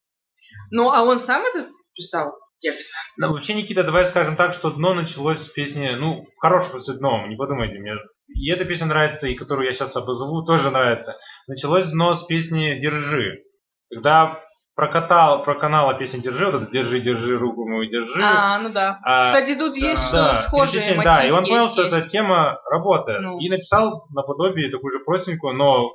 Ну, 0.70 0.90
а 0.90 1.02
он 1.02 1.20
сам 1.20 1.44
это 1.44 1.68
писал 1.94 2.32
текст? 2.60 2.90
Ну, 3.16 3.32
вообще, 3.32 3.54
Никита, 3.54 3.84
давай 3.84 4.06
скажем 4.06 4.36
так, 4.36 4.54
что 4.54 4.70
дно 4.70 4.94
началось 4.94 5.40
с 5.40 5.48
песни, 5.48 5.90
ну, 5.98 6.24
в 6.36 6.40
хорошем 6.40 6.70
смысле 6.70 6.94
дном, 6.94 7.28
не 7.28 7.36
подумайте, 7.36 7.78
мне 7.78 7.94
и 8.28 8.50
эта 8.50 8.64
песня 8.64 8.86
нравится, 8.86 9.26
и 9.26 9.34
которую 9.34 9.66
я 9.66 9.72
сейчас 9.72 9.96
обозову, 9.96 10.44
тоже 10.44 10.70
нравится. 10.70 11.16
Началось 11.46 11.86
дно 11.86 12.14
с 12.14 12.24
песни 12.24 12.78
«Держи». 12.80 13.42
Когда 13.90 14.42
прокатал, 14.78 15.42
проканала 15.42 15.94
песня 15.94 16.20
«Держи», 16.20 16.46
вот 16.46 16.54
это 16.62 16.70
«Держи, 16.70 17.00
держи, 17.00 17.36
руку 17.36 17.68
мою 17.68 17.90
держи». 17.90 18.22
А, 18.22 18.60
ну 18.60 18.72
да. 18.72 19.00
А, 19.02 19.24
Кстати, 19.24 19.56
тут 19.58 19.74
есть 19.74 20.12
да, 20.12 20.34
что 20.36 20.42
схожие 20.42 20.82
мотивы. 20.94 21.02
Да, 21.04 21.24
и 21.26 21.32
он 21.32 21.40
есть, 21.44 21.50
понял, 21.50 21.68
что 21.68 21.82
есть. 21.82 21.96
эта 21.96 22.08
тема 22.08 22.60
работает. 22.70 23.20
Ну. 23.20 23.40
И 23.40 23.50
написал 23.50 24.06
наподобие 24.14 24.70
такую 24.70 24.92
же 24.96 25.00
простенькую, 25.04 25.56
но 25.56 25.90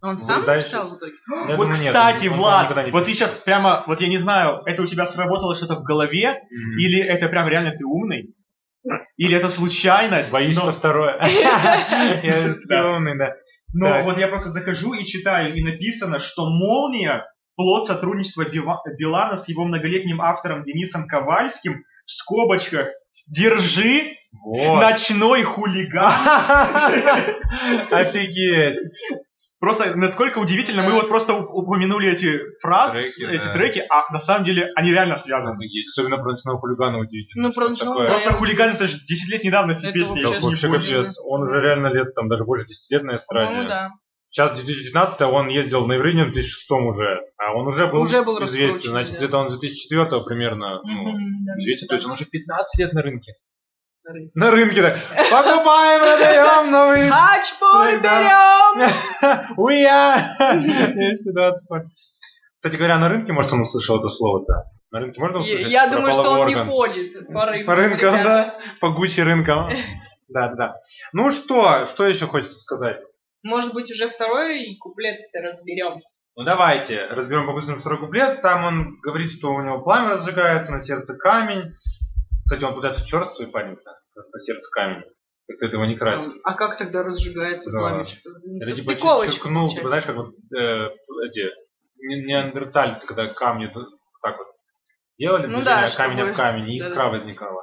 Он 0.00 0.18
сам 0.18 0.42
написал 0.46 0.88
в 0.88 0.96
итоге? 0.96 1.12
я 1.28 1.56
вот, 1.56 1.66
думаю, 1.66 1.68
нет, 1.82 1.88
кстати, 1.92 2.26
он- 2.28 2.32
он 2.32 2.38
Влад, 2.38 2.86
не 2.86 2.90
вот 2.90 3.04
ты 3.04 3.12
сейчас 3.12 3.32
прямо, 3.38 3.84
вот 3.86 4.00
я 4.00 4.08
не 4.08 4.16
знаю, 4.18 4.62
это 4.64 4.80
у 4.82 4.86
тебя 4.86 5.04
сработало 5.04 5.54
что-то 5.54 5.74
в 5.74 5.82
голове, 5.82 6.40
Мгм. 6.50 6.78
или 6.78 7.02
это 7.02 7.28
прям 7.28 7.46
реально 7.48 7.72
ты 7.72 7.84
умный, 7.84 8.34
или 9.18 9.36
это 9.36 9.50
случайность. 9.50 10.32
Боюсь, 10.32 10.56
но- 10.56 10.62
что 10.62 10.72
второе. 10.72 11.18
Я 12.22 12.54
Да. 12.66 12.88
умный, 12.92 13.18
да. 13.18 13.32
Но 13.74 14.02
вот 14.04 14.16
я 14.16 14.28
просто 14.28 14.48
захожу 14.48 14.94
и 14.94 15.04
читаю, 15.04 15.54
и 15.54 15.62
написано, 15.62 16.18
что 16.18 16.48
«Молния»— 16.48 17.24
плод 17.56 17.86
сотрудничества 17.86 18.44
Билана 18.44 19.36
с 19.36 19.48
его 19.48 19.64
многолетним 19.64 20.20
автором 20.20 20.64
Денисом 20.64 21.06
Ковальским 21.08 21.82
в 22.06 22.12
скобочках 22.12 22.88
«Держи, 23.26 24.12
Вот. 24.44 24.80
ночной 24.80 25.42
хулиган». 25.42 26.12
Офигеть. 27.90 28.78
Просто 29.58 29.96
насколько 29.96 30.38
удивительно, 30.38 30.82
мы 30.82 30.92
вот 30.92 31.08
просто 31.08 31.32
уп- 31.32 31.46
упомянули 31.50 32.10
эти 32.12 32.38
фразы, 32.60 32.98
Треки, 32.98 33.34
эти 33.34 33.44
да. 33.46 33.52
треки, 33.54 33.84
а 33.88 34.12
на 34.12 34.20
самом 34.20 34.44
деле 34.44 34.70
они 34.76 34.92
реально 34.92 35.16
связаны. 35.16 35.56
Офигеть. 35.56 35.88
Особенно 35.88 36.18
про 36.18 36.32
ночного 36.32 36.60
хулигана 36.60 36.98
удивительно. 36.98 37.48
Ну, 37.48 37.54
про 37.54 37.70
ночного, 37.70 37.94
такое. 37.94 38.08
Просто 38.10 38.32
хулиган 38.34 38.70
это 38.70 38.86
же 38.86 38.98
10 38.98 39.32
лет 39.32 39.44
недавности 39.44 39.86
Это 39.86 39.94
песни. 39.94 40.22
вообще 40.22 40.68
Вообще 40.68 40.96
капец. 41.02 41.16
Он 41.24 41.42
уже 41.44 41.60
реально 41.62 41.86
лет, 41.86 42.14
там, 42.14 42.28
даже 42.28 42.44
больше 42.44 42.66
10 42.66 42.92
лет 42.92 43.02
на 43.04 43.14
эстраде. 43.16 43.46
По-моему, 43.46 43.68
да. 43.68 43.90
Сейчас 44.30 44.52
2019 44.56 45.20
он 45.22 45.48
ездил 45.48 45.86
на 45.86 45.94
Евровидение 45.94 46.26
в 46.26 46.32
2006 46.32 46.70
уже, 46.72 47.20
а 47.38 47.54
он 47.56 47.66
уже 47.68 47.86
был, 47.86 48.02
Уже 48.02 48.22
был 48.22 48.44
известен. 48.44 48.90
Значит, 48.90 49.12
да. 49.14 49.18
где-то 49.18 49.38
он 49.38 49.50
с 49.50 49.58
2004 49.58 50.20
примерно 50.24 50.80
ну, 50.82 51.02
Мгм, 51.08 51.44
да. 51.46 51.52
известен. 51.58 51.88
То 51.88 51.94
есть 51.94 52.06
он 52.06 52.12
уже 52.12 52.26
15 52.26 52.78
лет 52.80 52.92
на 52.92 53.02
рынке. 53.02 53.32
На 54.04 54.12
рынке. 54.12 54.30
На 54.34 54.50
рынке 54.50 54.82
так. 54.82 54.98
Покупаем, 55.30 56.00
продаем 56.00 56.70
новый. 56.70 57.08
Хачпур 57.10 58.00
Да. 58.02 58.76
берем! 58.80 59.54
Уя! 59.56 60.36
Да. 61.24 61.56
Кстати 62.58 62.76
говоря, 62.76 62.98
на 62.98 63.08
рынке, 63.08 63.32
может, 63.32 63.52
он 63.52 63.62
услышал 63.62 63.98
это 63.98 64.08
слово-то? 64.08 64.64
На 64.90 65.00
рынке 65.00 65.20
можно 65.20 65.40
услышать? 65.40 65.68
Я 65.68 65.88
думаю, 65.90 66.12
что 66.12 66.30
он 66.30 66.48
не 66.48 66.54
ходит 66.54 67.26
по 67.32 67.46
рынку. 67.46 67.66
По 67.66 67.74
рынкам, 67.74 68.14
да? 68.22 68.54
По 68.80 68.90
Гуччи 68.90 69.20
рынкам. 69.20 69.70
Да, 70.28 70.52
да. 70.54 70.74
Ну 71.12 71.30
что, 71.30 71.86
что 71.86 72.04
еще 72.06 72.26
хочется 72.26 72.58
сказать? 72.58 73.00
Может 73.46 73.74
быть, 73.74 73.90
уже 73.90 74.08
второй 74.08 74.76
куплет 74.80 75.18
разберем. 75.34 76.00
Ну 76.36 76.44
давайте, 76.44 77.06
разберем 77.06 77.46
по-быстрому 77.46 77.80
второй 77.80 77.98
куплет. 78.00 78.42
Там 78.42 78.64
он 78.64 79.00
говорит, 79.00 79.30
что 79.30 79.54
у 79.54 79.62
него 79.62 79.82
пламя 79.82 80.14
разжигается, 80.14 80.72
на 80.72 80.80
сердце 80.80 81.16
камень. 81.16 81.72
Кстати, 82.44 82.64
он 82.64 82.72
получается 82.74 83.06
черствый 83.06 83.48
парень-то. 83.48 83.90
Просто 84.14 84.36
на 84.36 84.40
сердце 84.40 84.70
камень. 84.72 85.02
Как-то 85.48 85.66
этого 85.66 85.84
не 85.84 85.96
красит. 85.96 86.32
А 86.44 86.54
как 86.54 86.76
тогда 86.76 87.02
разжигается 87.04 87.70
Да. 87.70 87.78
пламя? 87.78 88.02
Это 88.60 88.72
типа 88.72 88.92
Состыковочка 88.92 89.32
черкнул, 89.32 89.68
типа, 89.68 89.88
знаешь, 89.88 90.04
как 90.04 90.16
вот 90.16 90.34
э, 90.58 90.88
эти 91.28 91.50
не- 91.98 92.24
неандертальцы, 92.26 93.06
когда 93.06 93.26
камни 93.28 93.66
так 94.22 94.38
вот 94.38 94.48
делали 95.18 95.46
Ну 95.46 95.58
движение 95.60 95.88
да, 95.88 95.96
камень 95.96 96.16
чтобы- 96.18 96.30
об 96.30 96.36
камень, 96.36 96.70
и 96.70 96.76
искра 96.78 97.08
возникала. 97.08 97.62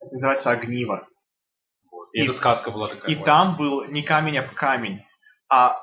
Это 0.00 0.12
называется 0.14 0.50
огниво. 0.52 1.06
Вот. 1.90 2.08
И, 2.12 2.20
И- 2.20 2.24
эта 2.24 2.32
сказка 2.32 2.70
была 2.70 2.86
такая. 2.88 3.10
И 3.10 3.16
вот. 3.16 3.24
там 3.24 3.56
был 3.56 3.84
не 3.90 4.02
камень 4.02 4.38
об 4.38 4.54
камень, 4.54 5.02
а 5.48 5.76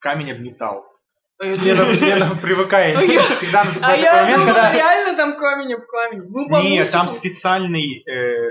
камень 0.00 0.32
об 0.32 0.40
металл. 0.40 0.84
А 1.40 1.46
я 1.46 1.56
Лена, 1.56 1.82
Лена. 1.90 2.38
А 2.40 3.02
я- 3.02 3.20
Всегда 3.36 3.62
А 3.62 3.64
наступает 3.64 4.02
я 4.02 4.22
момент, 4.22 4.38
думала, 4.38 4.54
когда... 4.54 4.72
реально 4.72 5.16
там 5.16 5.36
камень 5.36 5.74
об 5.74 5.80
камень. 5.86 6.22
Ну, 6.30 6.62
Нет, 6.62 6.90
там 6.92 7.08
специальный, 7.08 8.04
э, 8.08 8.50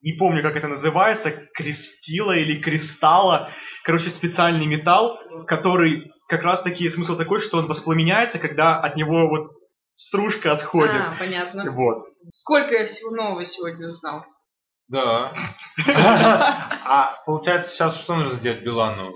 не 0.00 0.14
помню, 0.14 0.42
как 0.42 0.56
это 0.56 0.66
называется, 0.66 1.30
крестила 1.54 2.32
или 2.32 2.60
кристалла, 2.60 3.50
короче, 3.84 4.10
специальный 4.10 4.66
металл, 4.66 5.16
который 5.46 6.12
как 6.28 6.42
раз 6.42 6.62
таки 6.62 6.88
смысл 6.88 7.16
такой, 7.16 7.38
что 7.38 7.58
он 7.58 7.66
воспламеняется, 7.66 8.40
когда 8.40 8.80
от 8.80 8.96
него 8.96 9.28
вот 9.28 9.52
стружка 9.94 10.52
отходит. 10.52 10.94
А, 10.96 11.14
понятно. 11.18 11.70
Вот. 11.70 12.08
Сколько 12.32 12.74
я 12.74 12.86
всего 12.86 13.12
нового 13.12 13.44
сегодня 13.44 13.88
узнал. 13.88 14.24
Да. 14.88 15.32
А 16.88 17.16
получается 17.26 17.70
сейчас 17.70 18.00
что 18.00 18.14
нужно 18.14 18.38
сделать 18.38 18.62
Билану, 18.62 19.12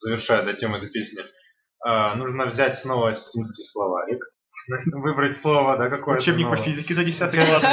завершая 0.00 0.42
да, 0.42 0.52
тему 0.52 0.76
этой 0.76 0.90
песни? 0.90 1.22
А, 1.84 2.16
нужно 2.16 2.46
взять 2.46 2.76
снова 2.76 3.10
осетинский 3.10 3.62
словарик, 3.62 4.20
выбрать 4.92 5.36
слово, 5.36 5.76
да, 5.76 5.88
какое 5.88 6.16
Учебник 6.16 6.48
по 6.48 6.56
физике 6.56 6.92
за 6.94 7.04
10 7.04 7.34
класс. 7.34 7.64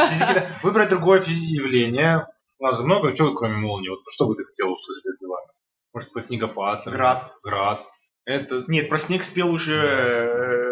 Выбрать 0.63 0.89
другое 0.89 1.23
явление. 1.25 2.27
У 2.59 2.65
нас 2.65 2.77
же 2.77 2.83
много 2.83 3.15
чего, 3.15 3.33
кроме 3.33 3.57
молнии. 3.57 3.89
Вот 3.89 4.01
что 4.13 4.27
бы 4.27 4.35
ты 4.35 4.43
хотел 4.43 4.71
услышать 4.73 5.07
от 5.07 5.19
Билана? 5.19 5.51
Может, 5.93 6.13
по 6.13 6.21
снегопад. 6.21 6.85
Град. 6.85 7.33
Град. 7.43 7.83
Это... 8.25 8.63
Нет, 8.67 8.87
про 8.89 8.99
снег 8.99 9.23
спел 9.23 9.51
уже 9.51 9.75
э, 9.75 10.71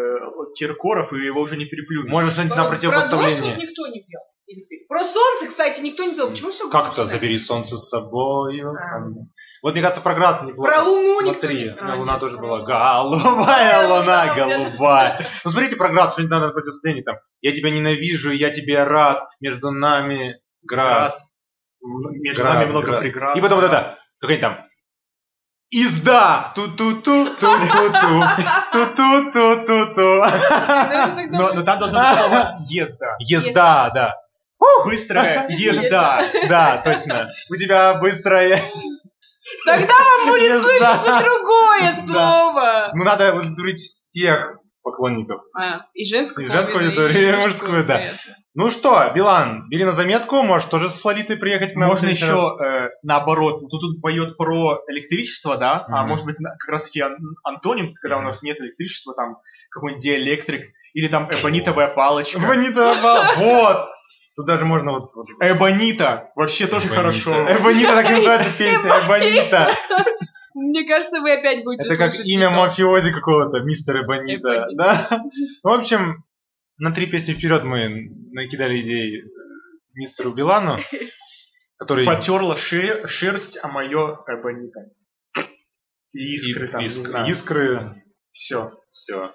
Киркоров, 0.54 1.12
и 1.12 1.24
его 1.24 1.40
уже 1.40 1.56
не 1.56 1.66
переплюнуть. 1.66 2.10
Может, 2.10 2.34
что-нибудь 2.34 2.56
на 2.56 2.64
Про 2.64 2.70
противопоставление. 2.70 3.54
вот 3.56 3.62
никто 3.62 3.86
не 3.88 4.04
пел. 4.04 4.20
Про 4.90 5.04
солнце, 5.04 5.46
кстати, 5.46 5.80
никто 5.82 6.02
не 6.02 6.16
пел. 6.16 6.30
Почему 6.30 6.50
все 6.50 6.68
Как-то 6.68 7.06
забери 7.06 7.38
солнце 7.38 7.78
с 7.78 7.88
собой. 7.88 8.60
А. 8.60 8.98
Вот 9.62 9.74
мне 9.74 9.82
кажется, 9.82 10.02
про 10.02 10.14
град 10.14 10.42
неплохо. 10.42 10.68
Про 10.68 10.82
луну 10.82 11.20
никто 11.20 11.46
Смотри, 11.46 11.58
не 11.58 11.70
у 11.70 11.74
меня 11.76 11.92
А, 11.92 11.96
луна 11.96 12.12
нет, 12.14 12.20
тоже 12.20 12.38
была. 12.38 12.58
Голубая 12.62 13.86
луна, 13.86 14.34
голубая. 14.34 15.24
Ну 15.44 15.50
смотрите 15.52 15.76
про 15.76 15.90
град, 15.90 16.12
что-нибудь 16.12 16.32
надо 16.32 16.46
на 16.48 16.52
противостояние 16.52 17.04
там. 17.04 17.18
Я 17.40 17.54
тебя 17.54 17.70
ненавижу, 17.70 18.32
я 18.32 18.50
тебе 18.50 18.82
рад, 18.82 19.28
между 19.40 19.70
нами 19.70 20.40
град. 20.62 21.16
Между 21.80 22.42
нами 22.42 22.64
много 22.64 22.88
град. 22.88 23.00
преград. 23.00 23.36
И 23.36 23.40
потом 23.40 23.60
вот 23.60 23.66
это, 23.66 23.96
какой-нибудь 24.18 24.42
там. 24.42 24.66
Изда! 25.70 26.52
Ту-ту-ту, 26.56 27.26
ту-ту-ту, 27.36 28.24
ту-ту-ту-ту-ту. 28.72 30.20
Но, 31.30 31.54
но 31.54 31.62
там 31.62 31.78
должно 31.78 32.00
быть 32.00 32.08
слово 32.08 32.58
«езда». 32.68 33.16
Езда, 33.20 33.90
да. 33.94 34.16
Быстрая 34.84 35.46
езда. 35.48 36.30
Да, 36.48 36.80
точно. 36.84 37.30
У 37.50 37.56
тебя 37.56 37.94
быстрая 37.94 38.60
Тогда 39.64 39.94
вам 39.94 40.28
будет 40.28 40.60
слышаться 40.60 41.20
другое 41.24 41.96
слово. 42.06 42.90
Ну, 42.94 43.04
надо 43.04 43.34
удовлетворить 43.34 43.78
всех 43.80 44.58
поклонников. 44.82 45.42
А, 45.58 45.80
и 45.94 46.04
женскую 46.04 46.46
И 46.46 46.50
женскую 46.50 46.84
аудиторию, 46.86 47.34
и 47.34 47.36
мужскую, 47.36 47.84
да. 47.84 48.12
Ну 48.54 48.70
что, 48.70 49.10
Билан, 49.14 49.68
бери 49.68 49.84
на 49.84 49.92
заметку, 49.92 50.42
можешь 50.42 50.68
тоже 50.68 50.88
с 50.88 51.04
Лолитой 51.04 51.36
приехать 51.36 51.72
к 51.74 51.76
нам. 51.76 51.88
Можно 51.88 52.08
еще 52.08 52.56
э, 52.62 52.88
наоборот. 53.02 53.60
Тут, 53.60 53.80
тут 53.80 54.00
поет 54.00 54.36
про 54.36 54.82
электричество, 54.88 55.56
да, 55.56 55.84
а 55.88 56.00
Мгм. 56.00 56.08
может 56.08 56.26
быть 56.26 56.40
на- 56.40 56.50
как 56.56 56.68
раз 56.68 56.84
таки 56.84 57.00
ан- 57.00 57.16
антоним, 57.44 57.94
когда 58.00 58.18
у 58.18 58.22
нас 58.22 58.42
нет 58.42 58.60
электричества, 58.60 59.14
там 59.14 59.36
какой-нибудь 59.70 60.02
диэлектрик, 60.02 60.72
или 60.94 61.06
там 61.06 61.28
эбонитовая 61.30 61.88
палочка. 61.88 62.38
Эбонита 62.38 62.94
попал. 62.96 63.34
Вот. 63.36 63.88
Тут 64.40 64.46
даже 64.46 64.64
можно 64.64 64.92
вот... 64.92 65.10
вот- 65.14 65.26
Эбонита. 65.38 66.30
Вообще 66.34 66.66
тоже 66.66 66.86
Эбонита. 66.86 66.96
хорошо. 67.02 67.32
Эбонита, 67.58 67.88
так 67.92 68.10
и 68.10 68.14
называется 68.14 68.52
песня. 68.56 68.90
Эбонита. 69.04 69.70
Мне 70.54 70.86
кажется, 70.86 71.20
вы 71.20 71.32
опять 71.34 71.62
будете 71.62 71.86
Это 71.86 71.98
как 71.98 72.14
имя 72.24 72.46
это. 72.46 72.56
мафиози 72.56 73.12
какого-то, 73.12 73.60
мистер 73.60 74.02
Эбонита. 74.02 74.64
Эбонита. 74.64 74.66
Да? 74.78 75.22
В 75.62 75.68
общем, 75.68 76.24
на 76.78 76.90
три 76.90 77.04
песни 77.04 77.34
вперед 77.34 77.64
мы 77.64 78.08
накидали 78.32 78.80
идеи 78.80 79.24
мистеру 79.92 80.32
Билану, 80.32 80.78
который... 81.76 82.06
Потерла 82.06 82.56
ше- 82.56 83.06
шерсть, 83.06 83.58
а 83.62 83.68
мое 83.68 84.20
эбонита. 84.26 84.86
И 86.12 86.34
искры 86.34 86.68
там, 86.68 86.82
искры. 87.26 88.02
Все. 88.32 88.72
Все. 88.90 89.34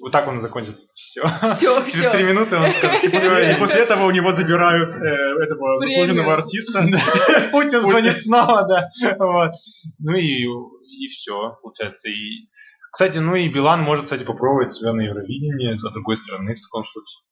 Вот 0.00 0.12
так 0.12 0.28
он 0.28 0.40
закончит. 0.42 0.76
Все. 0.94 1.22
Всё, 1.26 1.80
Через 1.86 1.94
всё. 1.94 2.12
три 2.12 2.24
минуты 2.24 2.56
он 2.56 2.72
скажет, 2.74 3.04
И 3.04 3.08
после, 3.08 3.20
«Всё, 3.30 3.50
и 3.52 3.58
после 3.58 3.82
этого 3.82 4.04
у 4.06 4.10
него 4.10 4.32
забирают 4.32 4.94
э, 4.94 5.06
этого 5.06 5.78
Премию. 5.78 6.04
заслуженного 6.04 6.34
артиста. 6.34 6.86
Путин 7.52 7.80
звонит 7.80 8.22
снова, 8.22 8.66
да. 8.68 8.88
Вот. 9.18 9.52
Ну 9.98 10.14
и, 10.14 10.44
и 10.44 11.08
все, 11.08 11.58
получается. 11.62 12.08
И, 12.10 12.48
кстати, 12.92 13.18
ну 13.18 13.36
и 13.36 13.48
Билан 13.48 13.82
может, 13.82 14.04
кстати, 14.04 14.24
попробовать 14.24 14.74
себя 14.74 14.92
на 14.92 15.02
Евровидении 15.02 15.76
с 15.76 15.92
другой 15.92 16.16
стороны 16.16 16.54
в 16.54 16.60
таком 16.60 16.84
случае. 16.84 17.24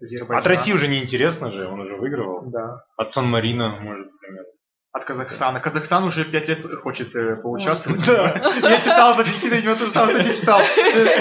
Азербайджан. 0.00 0.38
От 0.40 0.46
России 0.46 0.72
уже 0.72 0.88
неинтересно 0.88 1.50
же, 1.50 1.68
он 1.68 1.80
уже 1.80 1.96
выигрывал. 1.96 2.50
Да. 2.50 2.82
От 2.96 3.12
Сан-Марино, 3.12 3.78
может, 3.80 4.10
например. 4.10 4.44
От 4.94 5.06
Казахстана. 5.06 5.58
Казахстан 5.58 6.04
уже 6.04 6.26
пять 6.26 6.48
лет 6.48 6.58
хочет 6.82 7.16
э, 7.16 7.36
поучаствовать. 7.36 8.04
Да, 8.04 8.34
я 8.68 8.78
читал, 8.78 9.18
это 9.18 9.26
Никита, 9.26 9.56
видимо, 9.56 9.74
тоже 9.76 9.90
сам, 9.90 10.06
кстати, 10.06 10.38
читал. 10.38 10.60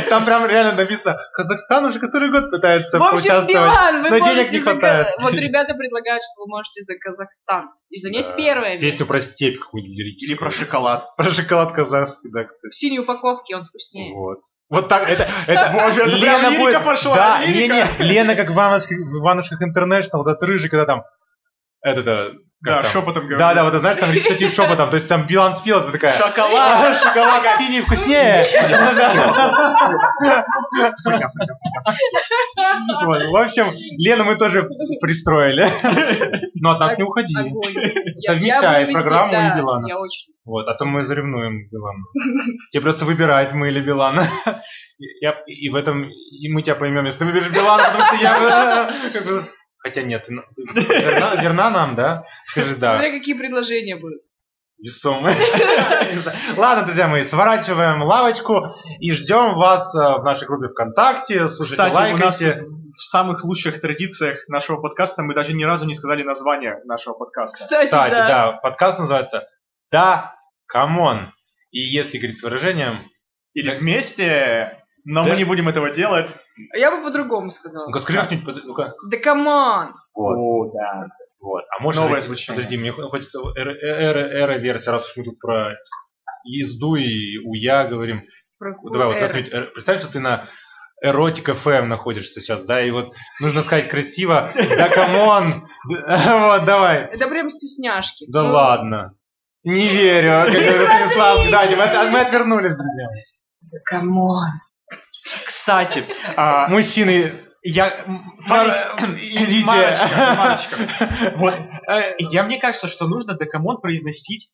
Там 0.09 0.25
прям 0.25 0.45
реально 0.45 0.73
написано, 0.73 1.15
Казахстан 1.31 1.85
уже 1.85 1.99
который 2.01 2.29
год 2.31 2.51
пытается 2.51 2.99
В 2.99 3.01
общем, 3.01 3.15
поучаствовать. 3.15 3.47
Билан, 3.71 4.01
вы 4.03 4.09
но 4.09 4.17
денег 4.17 4.27
можете 4.27 4.51
не 4.51 4.57
за 4.57 4.71
хватает. 4.71 5.07
Ка- 5.07 5.21
Вот 5.21 5.33
ребята 5.35 5.73
предлагают, 5.75 6.21
что 6.21 6.43
вы 6.43 6.49
можете 6.49 6.81
за 6.81 6.95
Казахстан 6.99 7.69
и 7.89 7.97
занять 8.01 8.25
Да. 8.27 8.33
первое 8.35 8.71
место. 8.77 8.85
Песню 8.91 9.05
про 9.05 9.21
степь 9.21 9.59
какую-нибудь 9.59 9.97
лирическую. 9.97 10.27
Или 10.31 10.37
про 10.37 10.51
шоколад. 10.51 11.05
Про 11.15 11.29
шоколад 11.29 11.71
казахский, 11.71 12.29
да, 12.33 12.43
кстати. 12.43 12.69
В 12.69 12.75
синей 12.75 12.99
упаковке 12.99 13.55
он 13.55 13.63
вкуснее. 13.63 14.13
Вот. 14.13 14.39
Вот 14.69 14.89
так, 14.89 15.09
это, 15.09 15.29
это, 15.47 15.71
Боже, 15.73 16.01
это 16.01 16.11
прям 16.11 16.21
Лена 16.41 16.47
лирика 16.49 16.61
будет, 16.61 16.83
пошла, 16.83 17.15
да, 17.15 17.45
лирика. 17.45 17.87
не-не, 17.99 18.05
Лена 18.11 18.35
как 18.35 18.49
в 18.49 18.53
Иванушках, 18.53 19.61
Интернешнл, 19.63 20.17
вот 20.23 20.27
этот 20.29 20.43
рыжий, 20.43 20.69
когда 20.69 20.85
там, 20.85 21.03
это, 21.81 22.03
как 22.03 22.31
Да, 22.63 22.81
там? 22.83 22.91
шепотом 22.91 23.23
говорит. 23.23 23.39
Да, 23.39 23.53
да, 23.55 23.63
вот 23.63 23.69
это, 23.69 23.79
знаешь, 23.79 23.97
там 23.97 24.11
речитатив 24.11 24.53
шепотом, 24.53 24.89
то 24.89 24.95
есть 24.95 25.07
там 25.07 25.25
Билан 25.25 25.55
спел, 25.55 25.79
это 25.79 25.91
такая, 25.91 26.15
Шоколад. 26.15 26.97
шоколад 27.03 27.57
синий 27.57 27.81
вкуснее. 27.81 28.45
В 33.01 33.35
общем, 33.35 33.71
Лену 33.97 34.25
мы 34.25 34.35
тоже 34.35 34.69
пристроили. 35.01 35.67
Но 36.55 36.71
от 36.71 36.79
нас 36.79 36.97
не 36.97 37.03
уходи. 37.03 37.33
Совмещай 38.19 38.91
программу 38.91 39.33
и 39.33 39.57
Билана. 39.57 39.87
Вот, 40.43 40.67
а 40.67 40.73
то 40.73 40.85
мы 40.85 41.05
заревнуем 41.05 41.67
Билана. 41.69 42.03
Тебе 42.71 42.81
придется 42.81 43.05
выбирать, 43.05 43.53
мы 43.53 43.69
или 43.69 43.79
Билана. 43.79 44.27
Я- 45.21 45.41
и 45.47 45.69
в 45.69 45.75
этом 45.75 46.09
и 46.09 46.49
мы 46.49 46.61
тебя 46.61 46.75
поймем, 46.75 47.05
если 47.05 47.19
ты 47.19 47.25
выберешь 47.25 47.49
Билана, 47.49 47.83
потому 47.85 48.03
что 48.03 48.15
я... 48.17 48.89
Хотя 49.81 50.03
нет, 50.03 50.25
ты- 50.25 50.35
ты 50.55 50.81
верна, 50.81 51.35
верна 51.35 51.69
нам, 51.71 51.95
да? 51.95 52.23
Скажи 52.47 52.75
да. 52.75 52.93
Смотря 52.93 53.11
какие 53.17 53.33
предложения 53.35 53.95
будут. 53.97 54.21
Весомые. 54.77 55.35
Ладно, 56.57 56.85
друзья 56.85 57.07
мои, 57.07 57.21
сворачиваем 57.23 58.01
лавочку 58.03 58.65
и 58.99 59.11
ждем 59.11 59.53
вас 59.55 59.93
э, 59.95 59.99
в 60.19 60.23
нашей 60.23 60.47
группе 60.47 60.69
ВКонтакте. 60.69 61.47
Слушайте, 61.49 61.83
Кстати, 61.83 62.13
у 62.13 62.17
нас 62.17 62.41
лайкайте. 62.41 62.65
в 62.65 63.03
самых 63.03 63.43
лучших 63.45 63.79
традициях 63.79 64.39
нашего 64.47 64.81
подкаста 64.81 65.21
мы 65.21 65.35
даже 65.35 65.53
ни 65.53 65.63
разу 65.63 65.85
не 65.85 65.93
сказали 65.93 66.23
название 66.23 66.79
нашего 66.85 67.13
подкаста. 67.13 67.57
Кстати, 67.63 67.85
Кстати, 67.85 68.11
да. 68.11 68.27
да, 68.27 68.51
подкаст 68.53 68.97
называется 68.99 69.47
«Да, 69.91 70.35
come 70.65 70.94
on». 70.94 71.31
И 71.71 71.79
если 71.79 72.17
говорить 72.17 72.39
с 72.39 72.43
выражением, 72.43 73.07
Или 73.53 73.77
вместе, 73.77 74.80
но 75.05 75.23
Да. 75.23 75.31
мы 75.31 75.35
не 75.37 75.43
будем 75.43 75.67
этого 75.67 75.89
делать. 75.91 76.35
Я 76.73 76.91
бы 76.95 77.03
по-другому 77.03 77.49
сказала. 77.51 77.87
ну-ка 77.87 77.99
скажи 77.99 78.19
как-нибудь, 78.19 78.45
под- 78.45 78.65
ну-ка. 78.65 78.93
Да 79.09 79.17
come 79.17 79.61
on! 79.61 79.93
Вот, 80.13 80.35
О, 80.37 80.71
да. 80.73 81.07
вот. 81.39 81.63
А 81.77 81.81
может 81.81 82.01
Новое 82.01 82.19
звучание. 82.21 82.55
Подожди, 82.57 82.77
мне 82.77 82.91
хо- 82.91 83.09
хочется 83.09 83.39
эро- 83.39 83.75
эро- 83.75 84.27
эро-версия, 84.29 84.91
раз 84.91 85.09
уж 85.09 85.17
мы 85.17 85.23
тут 85.23 85.39
про 85.39 85.75
езду 86.43 86.95
и 86.95 87.37
уя 87.45 87.85
говорим. 87.85 88.23
Про 88.59 88.75
Давай 88.91 89.07
вот 89.07 89.17
как-нибудь, 89.19 89.51
э, 89.51 89.61
представь, 89.73 90.01
что 90.01 90.11
ты 90.11 90.19
на 90.19 90.45
Erotic 91.03 91.49
FM 91.49 91.85
находишься 91.85 92.41
сейчас, 92.41 92.63
да, 92.65 92.79
и 92.81 92.91
вот 92.91 93.11
нужно 93.39 93.61
сказать 93.63 93.89
красиво, 93.89 94.51
да 94.55 94.87
come 94.89 95.34
on, 95.34 95.67
вот, 95.87 96.65
давай. 96.65 97.05
Это 97.05 97.27
прям 97.27 97.49
стесняшки. 97.49 98.25
Да 98.31 98.43
Ну, 98.43 98.49
ладно. 98.53 99.13
Не 99.63 99.87
верю. 99.89 100.31
Это 100.31 100.85
Станислав. 100.85 101.51
Да, 101.51 102.09
мы 102.11 102.19
отвернулись, 102.19 102.75
друзья. 102.75 103.07
Да 103.61 103.77
come 103.85 104.22
on! 104.22 104.49
Кстати, 105.61 106.03
а, 106.35 106.67
Мужчины, 106.69 107.33
я... 107.61 107.93
смотри, 108.39 108.71
идите. 109.21 109.63
Марочка, 109.63 110.07
Марочка. 110.35 111.33
Вот, 111.35 111.53
э, 111.87 112.15
я 112.17 112.41
мне 112.41 112.57
кажется, 112.57 112.87
что 112.87 113.07
нужно 113.07 113.37
да 113.37 113.48
come 113.48 113.69
on 113.69 113.79
произносить, 113.79 114.51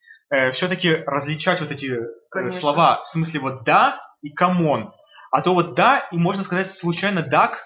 все-таки 0.52 0.92
различать 0.94 1.62
вот 1.62 1.72
эти 1.72 1.98
э, 1.98 2.08
Конечно. 2.30 2.60
слова, 2.60 3.04
в 3.04 3.08
смысле 3.08 3.40
вот 3.40 3.64
да 3.64 4.02
и 4.22 4.32
come 4.34 4.67
on. 4.67 4.92
А 5.32 5.42
то 5.42 5.54
вот 5.54 5.76
да, 5.76 6.10
и 6.12 6.18
можно 6.18 6.44
сказать 6.44 6.70
случайно 6.70 7.22
дак, 7.22 7.64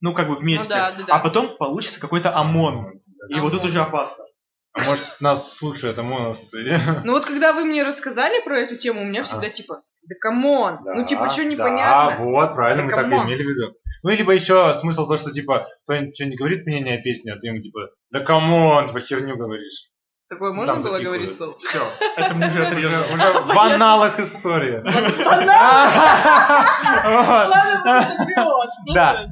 ну 0.00 0.14
как 0.14 0.28
бы 0.28 0.36
вместе, 0.36 0.72
Ну 0.72 0.80
да, 0.80 0.92
да, 0.92 1.04
да. 1.04 1.12
а 1.12 1.18
потом 1.18 1.58
получится 1.58 2.00
какой-то 2.00 2.34
ОМОН. 2.34 3.02
И 3.28 3.38
вот 3.40 3.52
тут 3.52 3.66
уже 3.66 3.82
опасно. 3.82 4.24
а 4.72 4.84
может 4.84 5.04
нас 5.20 5.54
слушают 5.54 5.98
ОМОНовцы? 5.98 6.80
Ну 7.04 7.12
вот 7.12 7.26
когда 7.26 7.52
вы 7.52 7.66
мне 7.66 7.82
рассказали 7.82 8.42
про 8.42 8.60
эту 8.60 8.78
тему, 8.78 9.02
у 9.02 9.04
меня 9.04 9.24
всегда 9.24 9.50
типа, 9.50 9.82
да 10.08 10.14
come 10.20 10.53
on! 10.53 10.78
Ну 10.84 11.06
типа, 11.06 11.30
что 11.30 11.42
Да, 11.42 11.48
непонятно? 11.48 12.16
Да, 12.16 12.24
вот, 12.24 12.54
правильно, 12.54 12.88
Да 12.88 12.96
мы 12.96 13.02
так 13.02 13.12
и 13.12 13.26
имели 13.26 13.42
в 13.42 13.48
виду. 13.48 13.74
Ну, 14.02 14.10
либо 14.10 14.32
еще 14.32 14.74
смысл 14.74 15.08
то, 15.08 15.16
что, 15.16 15.32
типа, 15.32 15.66
кто-нибудь 15.84 16.14
что-нибудь 16.14 16.38
говорит 16.38 16.66
мнение 16.66 16.98
о 16.98 17.02
песне, 17.02 17.32
а 17.32 17.38
ты 17.38 17.48
ему, 17.48 17.60
типа, 17.60 17.80
да 18.10 18.20
come 18.20 18.59
on, 18.59 18.88
типа, 18.88 19.00
херню 19.00 19.36
говоришь. 19.36 19.90
Такое 20.28 20.52
можно 20.52 20.74
Там 20.74 20.82
было 20.82 21.00
говорить 21.00 21.32
слово? 21.32 21.58
Все, 21.58 21.80
это 22.16 22.34
мы 22.34 22.46
уже 22.48 22.62
отрежем. 22.66 23.00
Уже 23.14 23.32
в 23.32 23.58
анналах 23.58 24.20
история. 24.20 24.82
Да. 28.94 29.26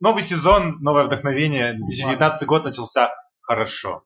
Новый 0.00 0.22
сезон, 0.22 0.78
новое 0.80 1.04
вдохновение. 1.04 1.74
2019 1.74 2.46
год 2.46 2.64
начался 2.64 3.10
хорошо. 3.40 4.02